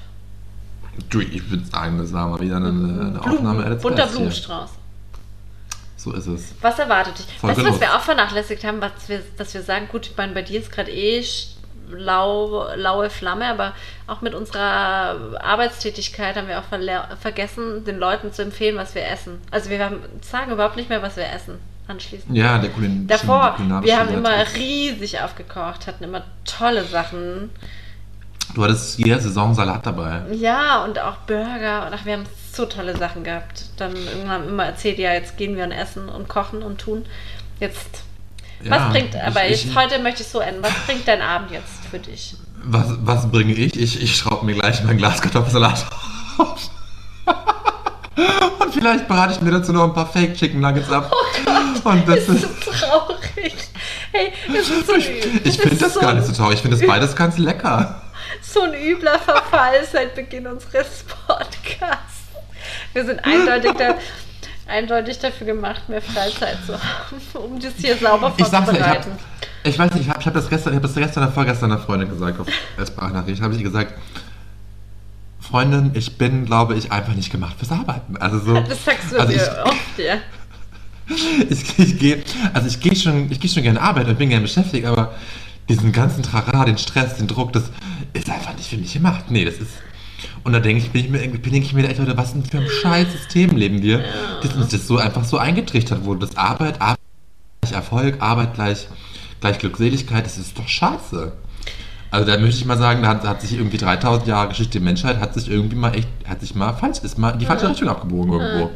[1.09, 4.07] Du, ich würde sagen, das war mal wieder eine, eine Blumen, Aufnahme bunter.
[4.07, 4.69] Blumenstrauß.
[5.97, 6.53] So ist es.
[6.61, 7.25] Was erwartet dich?
[7.37, 10.17] Voll weißt du, was wir auch vernachlässigt haben, was wir, dass wir sagen, gut, ich
[10.17, 11.23] meine, bei dir ist gerade eh
[11.91, 13.73] lau, laue Flamme, aber
[14.07, 19.41] auch mit unserer Arbeitstätigkeit haben wir auch vergessen, den Leuten zu empfehlen, was wir essen.
[19.51, 22.35] Also wir haben, sagen überhaupt nicht mehr, was wir essen anschließend.
[22.35, 27.51] Ja, der Kulin Davor, wir haben immer riesig aufgekocht, hatten immer tolle Sachen.
[28.53, 30.21] Du hattest jede Saison Salat dabei.
[30.33, 31.87] Ja, und auch Burger.
[31.87, 33.65] Und ach, wir haben so tolle Sachen gehabt.
[33.77, 37.05] Dann irgendwann immer erzählt, ja, jetzt gehen wir und essen und kochen und tun.
[37.59, 38.03] Jetzt.
[38.63, 40.61] Ja, was bringt, aber ich- jetzt ich- heute möchte ich so enden.
[40.61, 42.35] Was bringt dein Abend jetzt für dich?
[42.63, 43.79] Was, was bringe ich?
[43.79, 45.85] Ich, ich schraube mir gleich mein Glas Kartoffelsalat
[46.37, 46.69] auf.
[48.59, 51.11] Und vielleicht berate ich mir dazu noch ein paar Fake Chicken Nuggets ab.
[51.83, 53.53] Und das ist, ist so traurig.
[54.11, 55.09] Hey, das ist so ich
[55.45, 56.55] ich finde das gar nicht so traurig.
[56.55, 58.00] Ich finde das beides ganz lecker.
[58.41, 62.21] So ein übler Verfall seit Beginn unseres Podcasts.
[62.93, 63.95] Wir sind eindeutig, da,
[64.67, 69.11] eindeutig dafür gemacht, mehr Freizeit zu haben, um das hier sauber Ich dir, ich vorzubereiten.
[69.63, 71.71] ich weiß nicht, ich habe ich hab das gestern, ich habe das gestern oder vorgestern
[71.71, 72.47] einer Freundin gesagt, auf
[72.85, 73.93] Sprachnachricht, habe ich gesagt,
[75.39, 78.15] Freundin, ich bin, glaube ich, einfach nicht gemacht fürs Arbeiten.
[78.17, 80.17] Also so, Das sagst du also ich, oft, ja.
[81.49, 82.23] ich, ich gehe,
[82.53, 85.13] also ich gehe schon, ich gehe schon gerne arbeiten und bin gerne beschäftigt, aber
[85.71, 87.63] diesen ganzen Trara, den Stress, den Druck, das
[88.13, 89.25] ist einfach nicht für mich gemacht.
[89.29, 89.71] Nee, das ist.
[90.43, 92.59] Und da denke ich, bin ich mir, denke ich mir echt, Leute, was denn für
[92.59, 94.03] ein scheiß System leben wir,
[94.41, 96.25] das uns das so einfach so eingetrichtert wurde.
[96.25, 96.99] Das Arbeit, Arbeit
[97.61, 98.87] gleich Erfolg, Arbeit gleich,
[99.39, 101.31] gleich Glückseligkeit, das ist doch scheiße.
[102.11, 104.81] Also da möchte ich mal sagen, da hat, hat sich irgendwie 3000 Jahre Geschichte der
[104.81, 107.69] Menschheit, hat sich irgendwie mal echt, hat sich mal falsch, ist mal in die falsche
[107.69, 108.71] Richtung abgebogen irgendwo.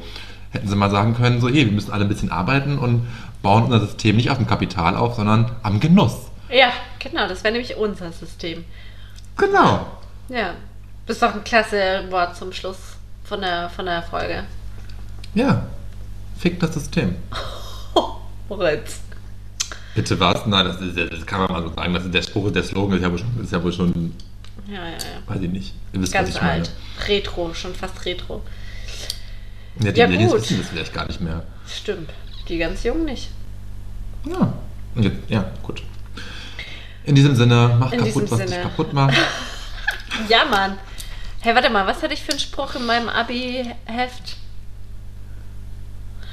[0.52, 3.06] Hätten sie mal sagen können, so, hey, wir müssen alle ein bisschen arbeiten und
[3.42, 6.16] bauen unser System nicht auf dem Kapital auf, sondern am Genuss.
[6.50, 8.66] Ja, genau, das wäre nämlich unser System.
[9.38, 9.88] Genau.
[10.30, 10.54] Ja.
[11.06, 12.78] Das ist doch ein klasse Wort zum Schluss
[13.24, 14.44] von der, von der Folge.
[15.34, 15.66] Ja.
[16.38, 17.16] Fick das System.
[18.50, 19.00] Moritz.
[19.96, 20.46] Bitte was?
[20.46, 21.94] Nein, das, ist, ja- das kann man mal so sagen.
[21.94, 24.16] Das ist der Spruch, der Slogan ist ja wohl schon, ist ja wohl schon
[24.68, 24.98] Ja, ja, ja.
[25.28, 25.74] weiß ich nicht.
[25.94, 26.52] Ihr wisst, was Ganz ich meine.
[26.54, 26.72] alt.
[27.08, 28.42] Retro, schon fast retro.
[29.82, 30.42] Ja, die Ja, Millennials gut.
[30.42, 31.44] wissen das vielleicht gar nicht mehr.
[31.68, 32.10] Stimmt.
[32.48, 33.30] Die ganz Jungen nicht.
[34.26, 34.54] Ja.
[35.28, 35.84] Ja, gut.
[37.06, 38.52] In diesem Sinne, mach In kaputt, was Sinne.
[38.52, 39.16] dich kaputt macht.
[40.30, 40.78] Ja, Mann.
[41.42, 44.38] Hey, warte mal, was hatte ich für einen Spruch in meinem Abi-Heft?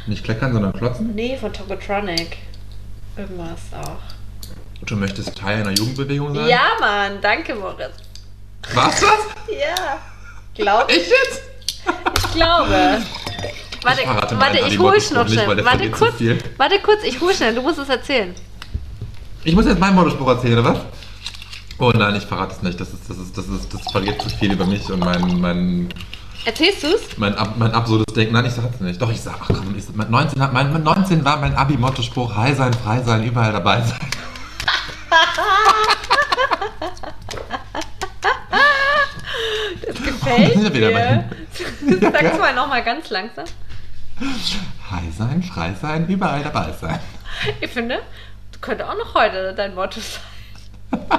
[0.06, 1.14] Nicht kleckern, sondern klotzen.
[1.16, 2.38] Nee, von Tokotronic.
[3.16, 4.86] Irgendwas auch.
[4.86, 6.46] Du möchtest Teil einer Jugendbewegung sein?
[6.48, 7.20] Ja, Mann.
[7.20, 7.94] Danke, Moritz.
[8.72, 9.10] War's das?
[9.52, 9.98] Ja.
[10.54, 10.98] Glaub ich?
[10.98, 11.42] Ich jetzt?
[12.18, 13.02] Ich glaube.
[13.82, 15.64] Warte, Ich warte, ich hol noch nicht, schnell.
[15.64, 16.14] Warte kurz,
[16.56, 17.54] warte kurz, ich hol schnell.
[17.54, 18.32] Du musst es erzählen.
[19.44, 20.78] Ich muss jetzt meinen Motorspruch erzählen, oder was?
[21.78, 22.80] Oh nein, ich verrate es nicht.
[22.80, 25.88] Das, ist, das, ist, das, ist, das verliert zu viel über mich und mein, mein,
[26.44, 27.18] Erzählst du es?
[27.18, 28.34] mein, mein absurdes Denken.
[28.34, 29.00] Nein, ich sag's nicht.
[29.02, 32.36] Doch, ich sag, ach komm, ich, mein 19, hat- mein, mein 19 war mein Abi-Mottospruch,
[32.36, 33.98] high sein, frei sein, überall dabei sein.
[39.86, 41.24] Das gefällt wieder mir.
[42.00, 43.44] Ja, Sag's mal nochmal ganz langsam.
[44.90, 46.98] High sein, frei sein, überall dabei sein.
[47.60, 48.00] Ich finde,
[48.62, 51.00] könnte auch noch heute dein Motto sein.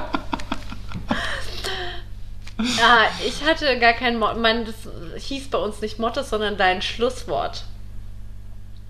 [2.59, 4.39] ah, ich hatte gar kein Motto.
[4.39, 4.87] Mein, das
[5.23, 7.65] hieß bei uns nicht Motto, sondern dein Schlusswort.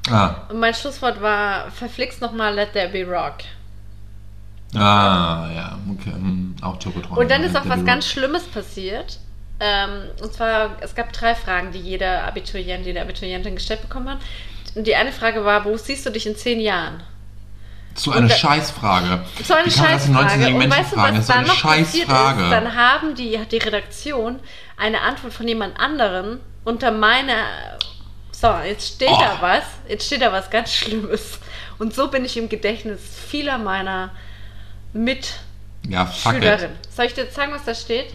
[0.09, 3.37] Ah, Und mein Schlusswort war, verflixt nochmal Let There Be Rock.
[4.75, 6.11] ah ja, okay.
[6.11, 7.17] hm, auch Chocotron.
[7.17, 9.19] Und dann ist auch was ganz Schlimmes passiert.
[9.59, 14.19] Ähm, und zwar, es gab drei Fragen, die jeder Abiturient, jede Abiturientin gestellt bekommen hat.
[14.75, 17.01] Und die eine Frage war, wo siehst du dich in zehn Jahren?
[17.95, 19.23] So eine da- Scheißfrage.
[19.43, 20.27] So eine Wie kann man das Scheißfrage.
[20.27, 21.17] 19-jährigen Und Menschen weißt du, fragen?
[21.17, 22.43] was Das dann noch passiert Scheißfrage.
[22.43, 22.51] ist?
[22.51, 24.39] Dann haben die, hat die Redaktion
[24.77, 27.43] eine Antwort von jemand anderen unter meiner...
[28.31, 29.19] So, jetzt steht Oh.
[29.19, 29.63] da was.
[29.87, 31.39] Jetzt steht da was ganz Schlimmes.
[31.77, 34.11] Und so bin ich im Gedächtnis vieler meiner
[34.93, 35.43] Mitschülerinnen.
[35.89, 36.07] Ja.
[36.95, 38.13] Soll ich dir jetzt sagen, was da steht?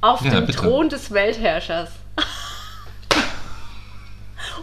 [0.00, 0.58] Auf Ja, dem bitte.
[0.58, 1.90] Thron des Weltherrschers.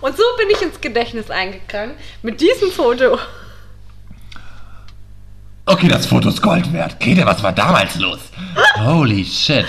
[0.02, 1.96] Und so bin ich ins Gedächtnis eingegangen.
[2.22, 3.18] Mit diesem Foto.
[5.66, 7.00] Okay, das Foto ist Gold wert.
[7.00, 8.20] Kete, was war damals los?
[8.76, 9.66] Holy shit.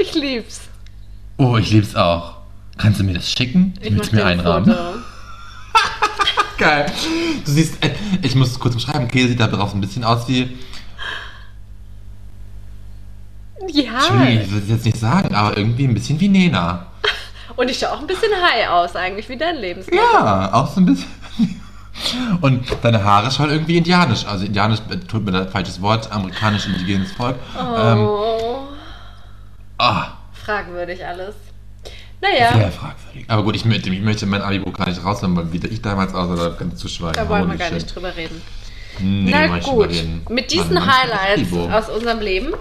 [0.00, 0.62] Ich lieb's.
[1.36, 2.36] Oh, ich lieb's auch.
[2.78, 3.74] Kannst du mir das schicken?
[3.80, 4.74] Ich, mach mir ein einrahmen.
[4.74, 4.98] Foto.
[6.58, 6.86] Geil.
[7.44, 7.90] Du siehst, äh,
[8.22, 9.06] ich muss es kurz beschreiben.
[9.06, 10.56] Kete sieht da draußen ein bisschen aus wie.
[13.68, 13.92] Ja.
[13.94, 16.86] Entschuldigung, ich will es jetzt nicht sagen, aber irgendwie ein bisschen wie Nena.
[17.56, 20.02] Und ich schaue auch ein bisschen high aus, eigentlich, wie dein Lebensmotto.
[20.02, 21.08] Ja, auch so ein bisschen.
[22.40, 24.26] Und deine Haare schauen irgendwie indianisch.
[24.26, 27.36] Also indianisch, äh, tut mir leid, falsches Wort, amerikanisch-indigenes Volk.
[27.56, 28.68] Ähm, Oh,
[29.78, 31.34] ah, fragwürdig alles.
[32.20, 33.24] sehr Naja, fragwürdig.
[33.28, 36.14] Aber gut, ich möchte, ich möchte mein Abi-Buch gar nicht rausnehmen, weil wie ich damals
[36.14, 37.14] aussah, da ganz zu schweigen.
[37.14, 38.42] da wollen wir gar nicht drüber reden.
[39.00, 39.90] Nee, Na gut,
[40.28, 42.52] mit diesen Mann, Mann, Highlights aus unserem Leben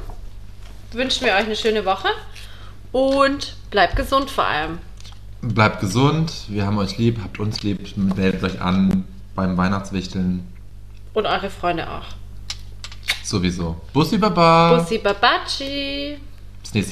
[0.92, 2.08] wünschen wir euch eine schöne Woche
[2.92, 4.80] und bleibt gesund vor allem.
[5.42, 9.04] Bleibt gesund, wir haben euch lieb, habt uns lieb, meldet euch an
[9.36, 10.48] beim Weihnachtswichteln.
[11.14, 12.06] Und eure Freunde auch.
[13.24, 13.80] Sowieso.
[13.94, 14.78] Bussi Baba.
[14.78, 16.18] Bussi Babaci.
[16.62, 16.92] Bis nächste